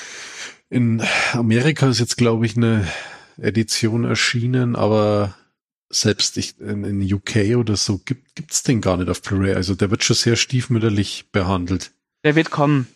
[0.68, 2.86] In Amerika ist jetzt, glaube ich, eine
[3.38, 5.34] Edition erschienen, aber
[5.88, 9.54] selbst ich, in, in UK oder so gibt gibt's den gar nicht auf Blu-ray.
[9.54, 11.92] Also der wird schon sehr stiefmütterlich behandelt.
[12.24, 12.88] Der wird kommen.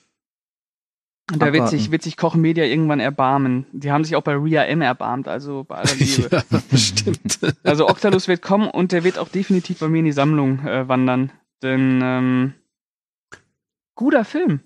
[1.32, 3.66] Und da wird sich, wird sich Koch Media irgendwann erbarmen.
[3.72, 6.28] Die haben sich auch bei Ria M erbarmt, also bei aller Liebe.
[6.32, 7.38] ja, stimmt.
[7.62, 10.88] Also Octalus wird kommen und der wird auch definitiv bei mir in die Sammlung äh,
[10.88, 11.30] wandern.
[11.62, 12.54] Denn ähm,
[14.00, 14.60] guter Film.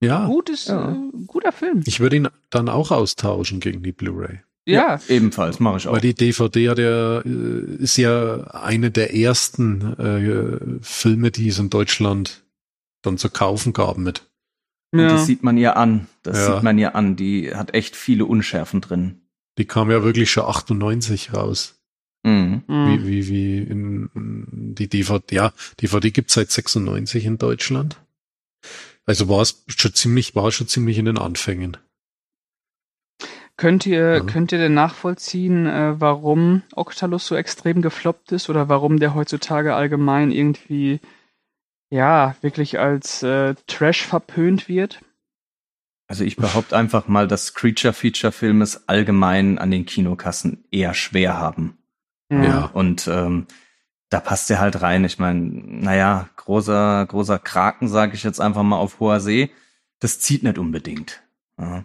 [0.00, 0.92] Ja, Gutes, Ja.
[0.92, 0.96] äh,
[1.26, 1.82] guter Film.
[1.86, 4.40] ich würde ihn dann auch austauschen gegen die Blu-ray.
[4.66, 5.00] Ja.
[5.08, 5.94] Ebenfalls, mache ich auch.
[5.94, 11.58] Weil die DVD hat ja, äh, ist ja eine der ersten äh, Filme, die es
[11.58, 12.44] in Deutschland
[13.02, 14.22] dann zu kaufen gab mit.
[14.92, 15.08] Und ja.
[15.08, 16.06] das sieht man ihr an.
[16.22, 16.54] Das Ja.
[16.54, 17.16] sieht man ihr an.
[17.16, 19.22] Die hat echt viele Unschärfen drin.
[19.58, 21.80] Die kam ja wirklich schon 98 raus.
[22.22, 22.62] Mhm.
[22.68, 22.86] Mhm.
[22.86, 25.34] Wie, wie, wie in, in die DVD.
[25.34, 27.96] Ja, DVD gibt's seit 96 in Deutschland.
[29.06, 31.76] Also war es schon ziemlich, war schon ziemlich in den Anfängen.
[33.56, 34.20] Könnt ihr, Ja.
[34.20, 39.74] könnt ihr denn nachvollziehen, äh, warum Octalus so extrem gefloppt ist oder warum der heutzutage
[39.74, 41.00] allgemein irgendwie,
[41.90, 45.00] ja, wirklich als äh, Trash verpönt wird?
[46.08, 51.78] Also ich behaupte einfach mal, dass Creature-Feature-Filme es allgemein an den Kinokassen eher schwer haben.
[52.30, 52.66] Ja.
[52.72, 53.46] Und ähm,
[54.12, 55.04] da passt er halt rein.
[55.04, 59.50] Ich meine, naja, großer, großer Kraken, sage ich jetzt einfach mal auf hoher See,
[60.00, 61.22] das zieht nicht unbedingt.
[61.58, 61.84] Ja.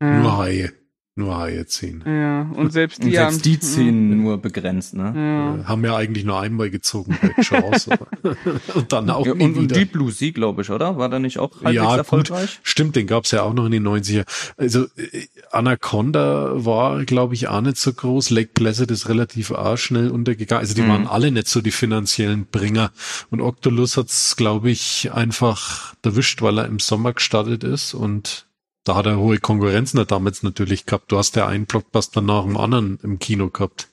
[0.00, 0.18] Ja.
[0.20, 0.72] Nur Haie.
[1.16, 2.02] Nur Haie ziehen.
[2.04, 5.12] Ja, und selbst Und die selbst haben, die ziehen nur begrenzt, ne?
[5.14, 5.54] Ja.
[5.60, 7.96] Äh, haben ja eigentlich nur einmal gezogen bei Chance.
[8.74, 9.76] und dann auch Ja, nie und, und wieder.
[9.76, 10.96] Deep Blue Sea, glaube ich, oder?
[10.98, 11.98] War der nicht auch halbwegs Ja, gut.
[11.98, 12.58] erfolgreich?
[12.64, 14.24] Stimmt, den gab's ja auch noch in den 90er.
[14.56, 18.30] Also äh, Anaconda war, glaube ich, auch nicht so groß.
[18.30, 20.62] Lake Placid ist relativ auch schnell untergegangen.
[20.62, 20.88] Also die Mhm.
[20.88, 22.90] waren alle nicht so die finanziellen Bringer.
[23.30, 28.46] Und Octolus hat's, glaube ich, einfach erwischt, weil er im Sommer gestartet ist und
[28.84, 31.10] da hat er hohe Konkurrenz damals natürlich gehabt.
[31.10, 33.88] Du hast ja einen Blockbuster nach dem anderen im Kino gehabt.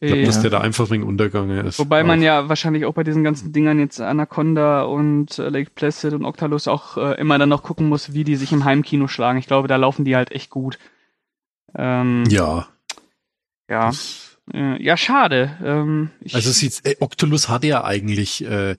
[0.00, 0.26] Ich glaube, Ja.
[0.26, 1.78] dass der da einfach wegen Untergange ist.
[1.78, 2.24] Wobei man Auch.
[2.24, 6.66] ja wahrscheinlich auch bei diesen ganzen Dingern jetzt Anaconda und äh, Lake Placid und Octalus
[6.66, 9.38] auch äh, immer dann noch gucken muss, wie die sich im Heimkino schlagen.
[9.38, 10.78] Ich glaube, da laufen die halt echt gut.
[11.76, 12.66] Ähm, Ja.
[13.70, 13.86] ja.
[13.86, 14.22] Das-
[14.54, 15.56] Äh, ja, schade.
[15.64, 18.76] Ähm, Also sieht's, äh, Octolus hat ja eigentlich, äh,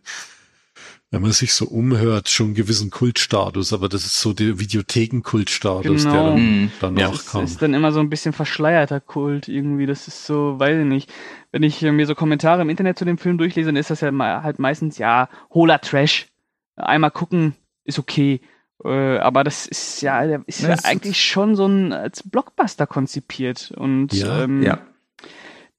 [1.10, 6.04] wenn man sich so umhört, schon einen gewissen Kultstatus, aber das ist so der Videothekenkultstatus,
[6.04, 6.26] der Genau.
[6.32, 6.72] dann Mhm.
[6.82, 7.44] danach das kam.
[7.46, 9.86] ist dann immer so ein bisschen verschleierter Kult irgendwie.
[9.86, 11.10] Das ist so, weiß ich nicht.
[11.52, 14.02] Wenn ich äh, mir so Kommentare im Internet zu dem Film durchlese, dann ist das
[14.02, 14.12] ja
[14.44, 16.28] halt meistens, ja, hohler Trash.
[16.76, 17.56] Einmal gucken
[17.86, 18.42] ist okay.
[18.84, 22.86] Äh, aber das ist ja, der ist Ja, ja eigentlich schon so ein als Blockbuster
[22.86, 23.72] konzipiert.
[23.76, 24.44] Und Ja.
[24.44, 24.80] ähm, Ja.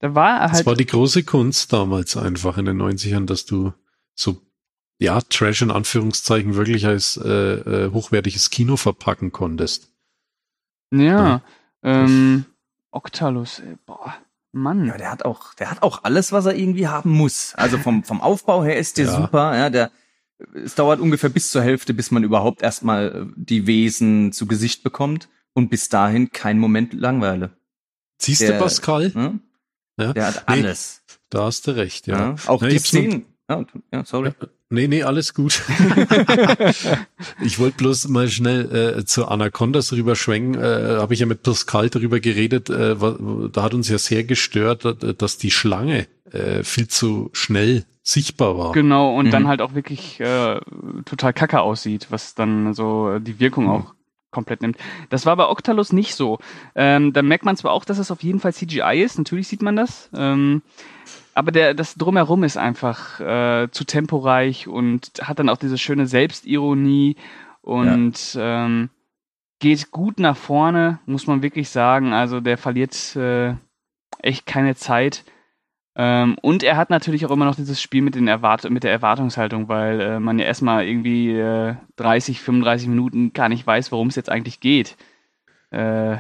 [0.01, 0.67] da war er Das halt.
[0.67, 3.73] war die große Kunst damals einfach in den 90ern, dass du
[4.15, 4.39] so,
[4.99, 9.89] ja, Trash in Anführungszeichen wirklich als äh, äh, hochwertiges Kino verpacken konntest.
[10.93, 11.43] ja.
[11.85, 12.45] Ähm,
[12.91, 14.15] Octalus, ey, boah,
[14.51, 14.87] Mann.
[14.87, 17.55] Ja, der hat auch, der hat auch alles, was er irgendwie haben muss.
[17.55, 19.17] Also vom, vom Aufbau her ist der Ja.
[19.21, 19.93] super, ja, der,
[20.55, 24.83] es dauert ungefähr bis zur Hälfte, bis man überhaupt erstmal äh, die Wesen zu Gesicht
[24.83, 27.57] bekommt und bis dahin kein Moment Langeweile.
[28.21, 29.13] Siehst Der- du, Pascal?
[29.15, 29.39] Ne?
[30.01, 30.13] Ja.
[30.15, 31.03] Der hat Nee, alles.
[31.31, 32.31] Da hast du recht, ja.
[32.31, 32.35] Ja.
[32.49, 33.27] Auch Ja, die Szenen.
[33.49, 34.33] Ja, ja, sorry.
[34.71, 35.63] Nee, nee, alles gut.
[37.43, 40.61] ich wollte bloß mal schnell äh, zu Anacondas rüberschwenken.
[40.63, 42.69] Äh, Habe ich ja mit Pascal darüber geredet.
[42.69, 47.85] Äh, da hat uns ja sehr gestört, äh, dass die Schlange äh, viel zu schnell
[48.03, 48.73] sichtbar war.
[48.73, 49.49] Genau, und dann Mhm.
[49.49, 50.61] halt auch wirklich äh,
[51.07, 53.71] total kacke aussieht, was dann so äh, die Wirkung Mhm.
[53.71, 53.95] auch
[54.31, 54.77] komplett nimmt.
[55.09, 56.39] Das war bei Octalus nicht so.
[56.75, 59.63] Ähm, da merkt man zwar auch, dass es auf jeden Fall CGI ist, natürlich sieht
[59.63, 60.11] man das.
[60.15, 60.61] Ähm,
[61.39, 66.09] aber der, das drumherum ist einfach äh, zu temporeich und hat dann auch diese schöne
[66.09, 67.15] Selbstironie
[67.61, 68.91] und ähm,
[69.61, 72.13] geht gut nach vorne, muss man wirklich sagen.
[72.13, 73.55] Also der verliert äh,
[74.21, 75.25] echt keine Zeit.
[75.95, 78.91] Ähm, und er hat natürlich auch immer noch dieses Spiel mit, den Erwart mit der
[78.91, 84.09] Erwartungshaltung, weil äh, man ja erstmal irgendwie äh, 30, 35 Minuten gar nicht weiß, worum
[84.09, 84.97] es jetzt eigentlich geht.
[85.71, 86.17] Äh,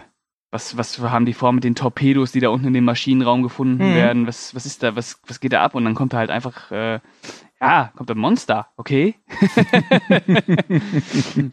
[0.51, 3.91] was, was haben die vor mit den Torpedos, die da unten in dem Maschinenraum gefunden
[3.91, 3.95] Mhm.
[3.95, 4.27] werden?
[4.27, 5.75] Was, was ist da, was, was geht da ab?
[5.75, 7.01] Und dann kommt da halt einfach, äh,
[7.61, 9.17] ja, kommt ein Monster, okay?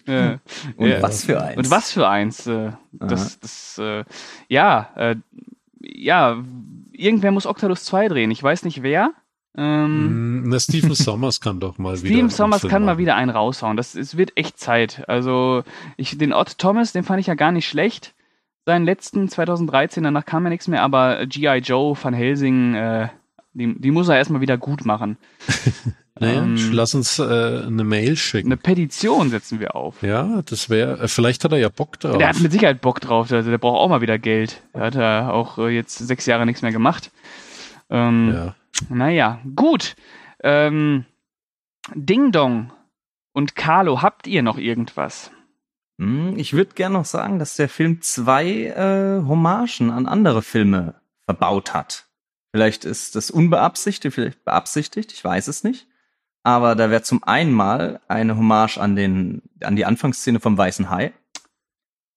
[0.06, 0.38] äh,
[0.78, 1.02] Und ja.
[1.02, 1.58] was für eins.
[1.58, 2.48] und was für eins?
[2.48, 4.04] Äh, das, das, äh,
[4.48, 5.16] ja, äh,
[5.82, 6.38] ja,
[6.92, 8.32] irgendwer muss Octalus 2 drehen.
[8.32, 9.12] Ich weiß nicht wer.
[9.58, 12.08] Ähm, Mm, Na, Stephen Sommers kann doch mal wieder.
[12.08, 12.98] Steven einen Sommers Film kann mal machen.
[13.00, 13.78] wieder einen raushauen.
[13.78, 15.08] Das, es wird echt Zeit.
[15.08, 15.64] Also,
[15.98, 18.14] ich, den Odd Thomas, den fand ich ja gar nicht schlecht.
[18.66, 21.60] Seinen letzten 2013, danach kam ja nichts mehr, aber G.I.
[21.60, 23.10] Joe Van Helsing, äh,
[23.54, 25.18] die, die muss er erstmal wieder gut machen.
[26.18, 28.48] Naja, Ähm, lass uns äh, eine Mail schicken.
[28.48, 30.02] Eine Petition setzen wir auf.
[30.02, 32.18] ja, das wäre, äh, vielleicht hat er ja Bock drauf.
[32.18, 34.62] Der hat mit Sicherheit Bock drauf, also der braucht auch mal wieder Geld.
[34.74, 37.12] Der hat ja auch äh, jetzt sechs Jahre nichts mehr gemacht.
[37.90, 38.56] Ähm, ja.
[38.88, 39.98] Naja, gut.
[40.42, 41.04] Ähm,
[41.94, 42.72] Ding Dong
[43.34, 45.32] und Carlo, habt ihr noch irgendwas?
[46.00, 50.96] Hm, Ich würde gerne noch sagen, dass der Film zwei äh, Hommagen an andere Filme
[51.26, 52.08] verbaut hat.
[52.54, 55.88] Vielleicht ist das unbeabsichtigt, vielleicht beabsichtigt, ich weiß es nicht.
[56.44, 60.90] Aber da wäre zum einen mal eine Hommage an den, an die Anfangsszene vom Weißen
[60.90, 61.12] Hai,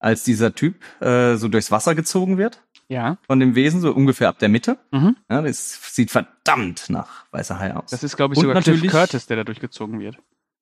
[0.01, 3.18] als dieser Typ äh, so durchs Wasser gezogen wird Ja.
[3.26, 4.79] von dem Wesen, so ungefähr ab der Mitte.
[4.93, 5.16] Mhm.
[5.31, 7.91] Ja, das sieht verdammt nach Weißer Hai aus.
[7.91, 10.18] Das ist, glaube ich, Und sogar Cliff Curtis, der da durchgezogen wird.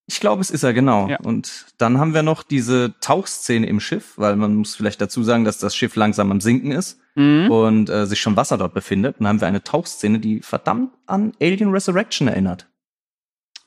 [0.09, 1.09] Ich glaube, es ist er, genau.
[1.09, 1.19] Ja.
[1.19, 5.45] Und dann haben wir noch diese Tauchszene im Schiff, weil man muss vielleicht dazu sagen,
[5.45, 7.51] dass das Schiff langsam am Sinken ist Mhm.
[7.51, 9.19] und äh, sich schon Wasser dort befindet.
[9.19, 12.69] Und dann haben wir eine Tauchszene, die verdammt an Alien Resurrection erinnert.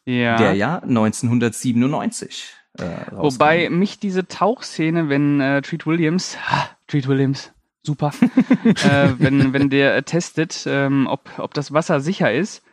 [0.06, 0.38] Ja.
[0.38, 2.84] Der ja 1997 äh.
[3.12, 7.52] Wobei mich diese Tauchszene, wenn äh, Treat Williams, ha, Treat Williams,
[7.84, 8.12] super,
[8.64, 12.64] äh, wenn, wenn der testet, ähm, ob, ob das Wasser sicher ist,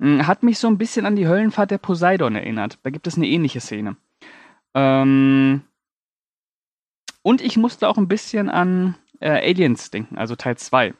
[0.00, 2.78] hat mich so ein bisschen an die Höllenfahrt der Poseidon erinnert.
[2.82, 3.96] Da gibt es eine ähnliche Szene.
[4.74, 5.62] Ähm,
[7.22, 10.94] und ich musste auch ein bisschen an äh, Aliens denken, also Teil 2.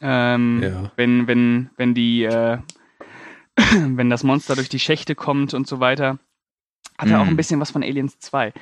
[0.00, 0.92] Ähm, Ja.
[0.96, 2.58] Wenn, wenn, wenn die, äh,
[3.56, 6.18] wenn das Monster durch die Schächte kommt und so weiter,
[6.98, 7.30] hat er auch Mhm.
[7.30, 8.52] ein bisschen was von Aliens 2.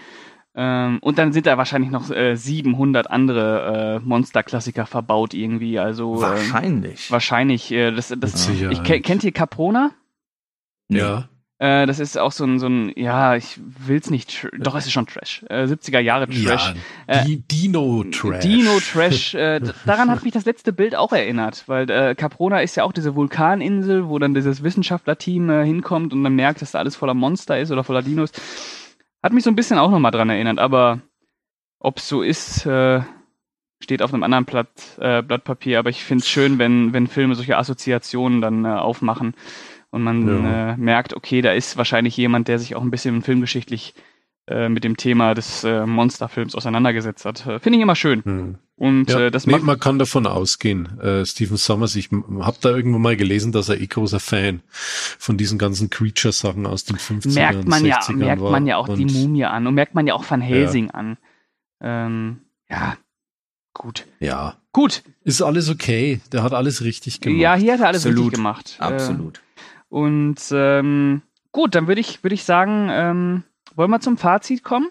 [0.54, 5.78] Ähm, und dann sind da wahrscheinlich noch äh, 700 andere äh, Monsterklassiker verbaut irgendwie.
[5.78, 7.10] Also ähm, Wahrscheinlich.
[7.10, 7.70] wahrscheinlich.
[7.70, 8.84] Äh, das, das, ich, Sicherheit.
[8.84, 9.90] ke- kennt ihr Caprona?
[10.88, 11.28] Ja.
[11.60, 14.86] Äh, das ist auch so ein, so ein, ja, ich will's nicht, tr- doch, es
[14.86, 15.44] ist schon Trash.
[15.50, 16.74] Äh, 70er Jahre Trash.
[17.08, 18.40] Ja, Äh, die Dino-Trash.
[18.44, 19.34] Dino Trash.
[19.38, 22.92] Äh, daran hat mich das letzte Bild auch erinnert, weil äh, Caprona ist ja auch
[22.92, 27.14] diese Vulkaninsel, wo dann dieses Wissenschaftlerteam äh, hinkommt und dann merkt, dass da alles voller
[27.14, 28.30] Monster ist oder voller Dinos.
[29.28, 31.02] Hat mich so ein bisschen auch nochmal dran erinnert, aber
[31.80, 33.02] ob es so ist, äh,
[33.78, 37.08] steht auf einem anderen Blatt, äh, Blatt Papier, aber ich finde es schön, wenn, wenn
[37.08, 39.34] Filme solche Assoziationen dann äh, aufmachen
[39.90, 40.72] und man Ja.
[40.72, 43.92] äh, merkt, okay, da ist wahrscheinlich jemand, der sich auch ein bisschen filmgeschichtlich
[44.48, 47.46] äh, mit dem Thema des äh, Monsterfilms auseinandergesetzt hat.
[47.46, 48.22] Äh, finde ich immer schön.
[48.24, 48.58] Hm.
[48.76, 50.98] Und Ja, äh, das nee, macht man kann davon ausgehen.
[51.00, 54.62] Äh, Stephen Summers, ich habe da irgendwo mal gelesen, dass er eh großer Fan
[55.18, 58.50] von diesen ganzen Creature-Sachen aus den 50ern, merkt man ja, 60ern merkt war.
[58.52, 61.16] man ja auch die Und- Mumie an und merkt man ja auch Van Helsing an.
[61.80, 62.96] Ähm, ja,
[63.74, 64.06] gut.
[64.20, 65.02] Ja, Gut.
[65.24, 66.20] ist alles okay.
[66.32, 67.40] Der hat alles richtig gemacht.
[67.40, 68.26] Ja, hier hat er alles Absolut.
[68.26, 68.76] richtig gemacht.
[68.80, 69.40] Äh, Absolut.
[69.88, 71.22] und ähm,
[71.52, 73.42] gut, dann würde ich, würde ich sagen, ähm,
[73.78, 74.88] wollen wir zum Fazit kommen?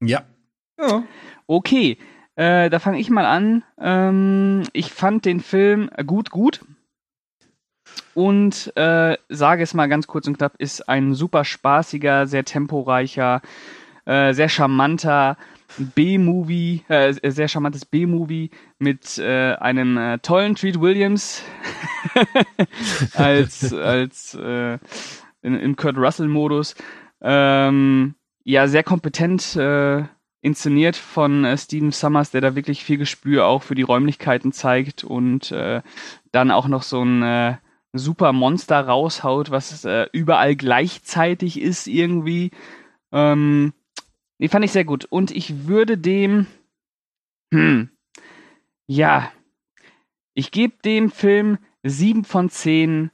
[0.00, 0.24] Ja.
[0.80, 1.04] Ja.
[1.46, 1.98] Okay,
[2.34, 3.62] äh, da fange ich mal an.
[3.78, 6.64] Ähm, ich fand den Film gut, gut.
[8.14, 13.42] Und äh, sage es mal ganz kurz und knapp, ist ein super spaßiger, sehr temporeicher,
[14.06, 15.36] äh, sehr charmanter
[15.78, 21.42] B-Movie, äh, sehr charmantes B-Movie mit äh, einem äh, tollen Treat Williams
[23.14, 24.78] als, als äh,
[25.42, 26.74] in, im Kurt Russell-Modus.
[27.28, 28.14] Ähm,
[28.44, 30.04] ja, sehr kompetent äh,
[30.42, 35.02] inszeniert von äh, Steven Summers, der da wirklich viel Gespür auch für die Räumlichkeiten zeigt
[35.02, 35.82] und äh,
[36.30, 37.56] dann auch noch so ein äh,
[37.92, 42.52] super Monster raushaut, was äh, überall gleichzeitig ist irgendwie.
[43.10, 43.72] Ähm,
[44.38, 45.04] die fand ich sehr gut.
[45.06, 46.46] Und ich würde dem,
[47.52, 47.90] hm,
[48.86, 49.32] ja,
[50.32, 53.10] ich gebe dem Film sieben von zehn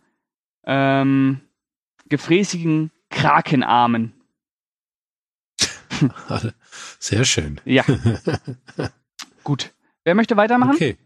[0.67, 1.41] ähm,
[2.11, 4.13] gefräßigen Krakenarmen.
[6.99, 7.61] Sehr schön.
[7.65, 7.85] Ja,
[9.45, 9.73] gut.
[10.05, 10.75] Wer möchte weitermachen?
[10.75, 10.97] Okay.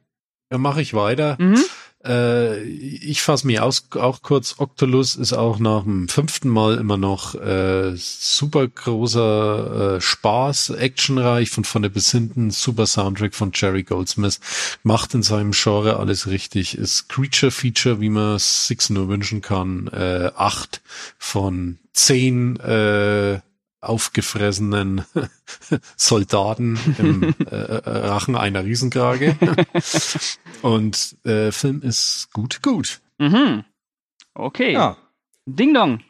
[0.49, 1.37] Dann mache ich weiter.
[1.39, 1.63] Mhm.
[2.07, 4.57] Äh, ich fasse mich aus, auch kurz.
[4.59, 11.51] Octolus ist auch nach dem fünften Mal immer noch äh, super großer äh, Spaß, actionreich
[11.51, 14.41] von vorne bis hinten, super Soundtrack von Jerry Goldsmith,
[14.83, 19.89] macht in seinem Genre alles richtig, ist Creature Feature, wie man sich nur wünschen kann,
[19.89, 20.81] äh, acht
[21.19, 23.41] von zehn äh,
[23.89, 25.05] aufgefressenen
[25.97, 29.37] Soldaten im äh, äh, Rachen einer Riesenkrage.
[30.63, 33.01] Und äh, Film ist gut, gut.
[33.19, 33.65] Mhm.
[34.35, 34.73] Okay.
[34.73, 34.97] Ja.
[35.47, 36.01] Ding Dong.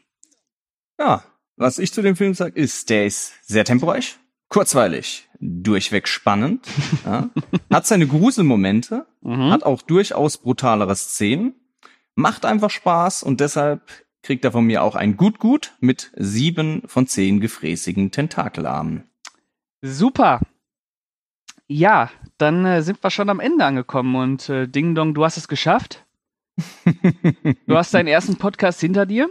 [0.99, 1.23] Ja.
[1.59, 6.67] Was ich zu dem Film sage, ist, der ist sehr temporeich, kurzweilig, durchweg spannend,
[7.03, 7.31] ja,
[7.73, 9.49] hat seine Gruselmomente, Mhm.
[9.49, 11.55] hat auch durchaus brutalere Szenen,
[12.13, 13.81] macht einfach Spaß und deshalb
[14.27, 19.05] kriegt er von mir auch ein Gut Gut mit sieben von zehn gefräßigen Tentakelarmen.
[19.81, 20.41] Super.
[21.67, 25.37] Ja, dann äh, sind wir schon am Ende angekommen und äh, Ding Dong, du hast
[25.37, 26.05] es geschafft.
[27.67, 29.29] Du hast deinen ersten Podcast hinter dir.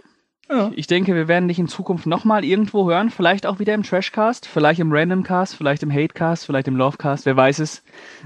[0.48, 0.70] Ja.
[0.74, 3.10] Ich denke, wir werden dich in Zukunft nochmal irgendwo hören.
[3.10, 7.36] Vielleicht auch wieder im Trashcast, vielleicht im Randomcast, vielleicht im Hatecast, vielleicht im Lovecast, wer
[7.36, 7.82] weiß es.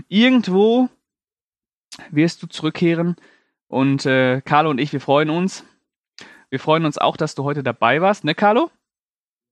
[0.08, 0.88] Irgendwo
[2.10, 3.16] wirst du zurückkehren.
[3.66, 5.64] Und äh, Carlo und ich, wir freuen uns.
[6.50, 8.70] Wir freuen uns auch, dass du heute dabei warst, ne, Carlo?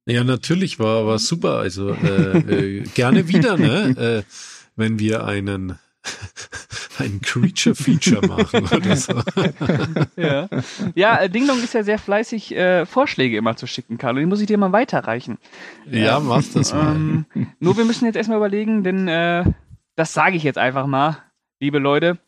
[0.06, 1.58] Ja, natürlich war, war super.
[1.58, 3.94] Also äh, äh, gerne wieder, ne?
[3.98, 4.22] Äh,
[4.76, 5.78] wenn wir einen
[6.98, 9.14] ein Creature Feature machen oder so.
[10.16, 10.48] Ja,
[10.94, 14.20] ja äh, Ding Dong ist ja sehr fleißig, äh, Vorschläge immer zu schicken, Carlo.
[14.20, 15.38] Die muss ich dir mal weiterreichen.
[15.90, 16.94] Ja, mach das mal.
[16.94, 17.26] Ähm,
[17.60, 19.44] nur wir müssen jetzt erstmal überlegen, denn äh,
[19.96, 21.18] das sage ich jetzt einfach mal,
[21.60, 22.18] liebe Leute.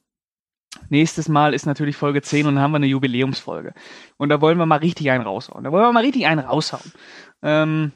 [0.89, 3.75] Nächstes Mal ist natürlich Folge 10 und dann haben wir eine Jubiläumsfolge.
[4.17, 5.65] Und da wollen wir mal richtig einen raushauen.
[5.65, 6.93] Da wollen wir mal richtig einen raushauen.
[7.43, 7.93] Ähm,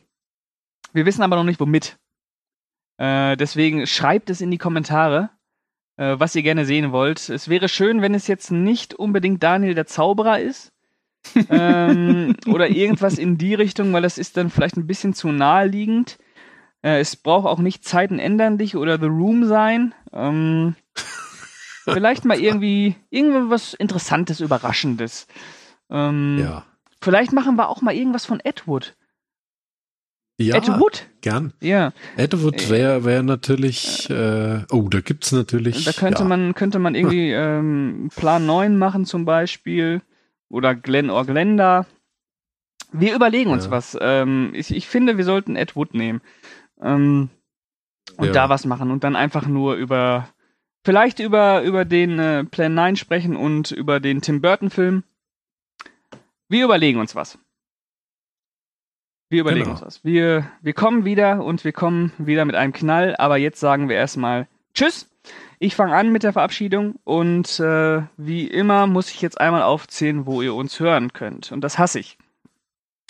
[0.92, 1.98] wir wissen aber noch nicht, womit.
[2.98, 5.30] Äh, deswegen schreibt es in die Kommentare,
[5.96, 7.28] äh, was ihr gerne sehen wollt.
[7.28, 10.72] Es wäre schön, wenn es jetzt nicht unbedingt Daniel der Zauberer ist.
[11.48, 16.18] ähm, oder irgendwas in die Richtung, weil das ist dann vielleicht ein bisschen zu naheliegend.
[16.82, 19.94] Äh, es braucht auch nicht Zeiten ändern dich oder The Room sein.
[20.12, 20.76] Ähm,
[21.84, 25.26] vielleicht mal irgendwie irgendwas Interessantes, Überraschendes.
[25.90, 26.64] Ähm, ja.
[27.00, 28.96] Vielleicht machen wir auch mal irgendwas von Ed Wood.
[30.40, 31.06] Ja, Ed Wood?
[31.20, 31.52] gern.
[31.60, 35.84] Ja, Ed Wood wäre wär natürlich, äh, oh, da gibt's natürlich.
[35.84, 36.28] da könnte ja.
[36.28, 40.02] man könnte man irgendwie ähm, Plan 9 machen zum Beispiel
[40.48, 41.86] oder Glenn or Glenda.
[42.92, 43.70] Wir überlegen uns Ja.
[43.70, 43.96] was.
[44.00, 46.20] Ähm, ich, ich finde, wir sollten Ed Wood nehmen
[46.82, 47.28] ähm,
[48.16, 48.32] und Ja.
[48.32, 50.28] da was machen und dann einfach nur über
[50.84, 55.02] vielleicht über über den äh, Plan 9 sprechen und über den Tim Burton Film.
[56.48, 57.38] Wir überlegen uns was.
[59.30, 59.76] Wir überlegen Genau.
[59.76, 60.04] uns was.
[60.04, 63.96] Wir, wir kommen wieder und wir kommen wieder mit einem Knall, aber jetzt sagen wir
[63.96, 65.10] erstmal Tschüss.
[65.58, 70.26] Ich fange an mit der Verabschiedung und äh, wie immer muss ich jetzt einmal aufzählen,
[70.26, 71.50] wo ihr uns hören könnt.
[71.50, 72.18] Und das hasse ich.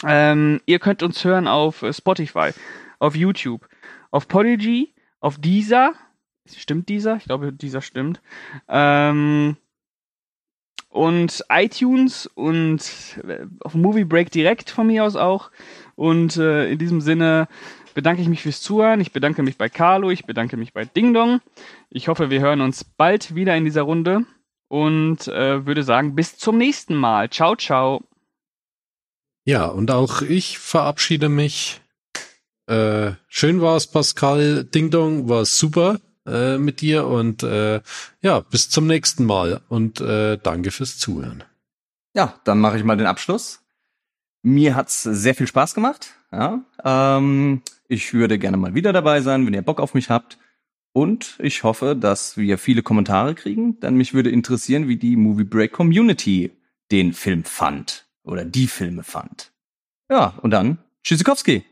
[0.07, 2.51] Ähm, ihr könnt uns hören auf äh, Spotify,
[3.01, 3.67] auf YouTube,
[4.11, 5.95] auf Podigy, auf Deezer,
[6.53, 7.17] Stimmt dieser?
[7.17, 8.21] Ich glaube, dieser stimmt.
[8.69, 9.57] Ähm,
[10.91, 12.81] und iTunes und
[13.27, 15.51] äh, auf Movie Break direkt von mir aus auch.
[15.97, 17.49] Und äh, in diesem Sinne
[17.95, 19.01] bedanke ich mich fürs Zuhören.
[19.01, 21.41] Ich bedanke mich bei Carlo, ich bedanke mich bei Ding Dong.
[21.91, 24.25] Ich hoffe, wir hören uns bald wieder in dieser Runde
[24.69, 27.31] und äh, würde sagen, bis zum nächsten Mal.
[27.31, 28.03] Ciao, ciao.
[29.47, 31.81] Ja, und auch ich verabschiede mich.
[32.67, 34.65] Äh, schön war's, Pascal.
[34.65, 37.81] Ding Dong war super äh, mit dir und äh,
[38.23, 41.45] ja, bis zum nächsten Mal und äh, danke fürs Zuhören.
[42.15, 43.61] Ja, dann mache ich mal den Abschluss.
[44.43, 46.15] Mir hat's sehr viel Spaß gemacht.
[46.31, 50.39] Ja, ähm, ich würde gerne mal wieder dabei sein, wenn ihr Bock auf mich habt.
[50.93, 55.45] Und ich hoffe, dass wir viele Kommentare kriegen, denn mich würde interessieren, wie die Movie
[55.45, 56.53] Break Community
[56.93, 59.53] den Film fand oder die Filme fand.
[60.09, 61.65] Ja, und dann Tschüssikowski.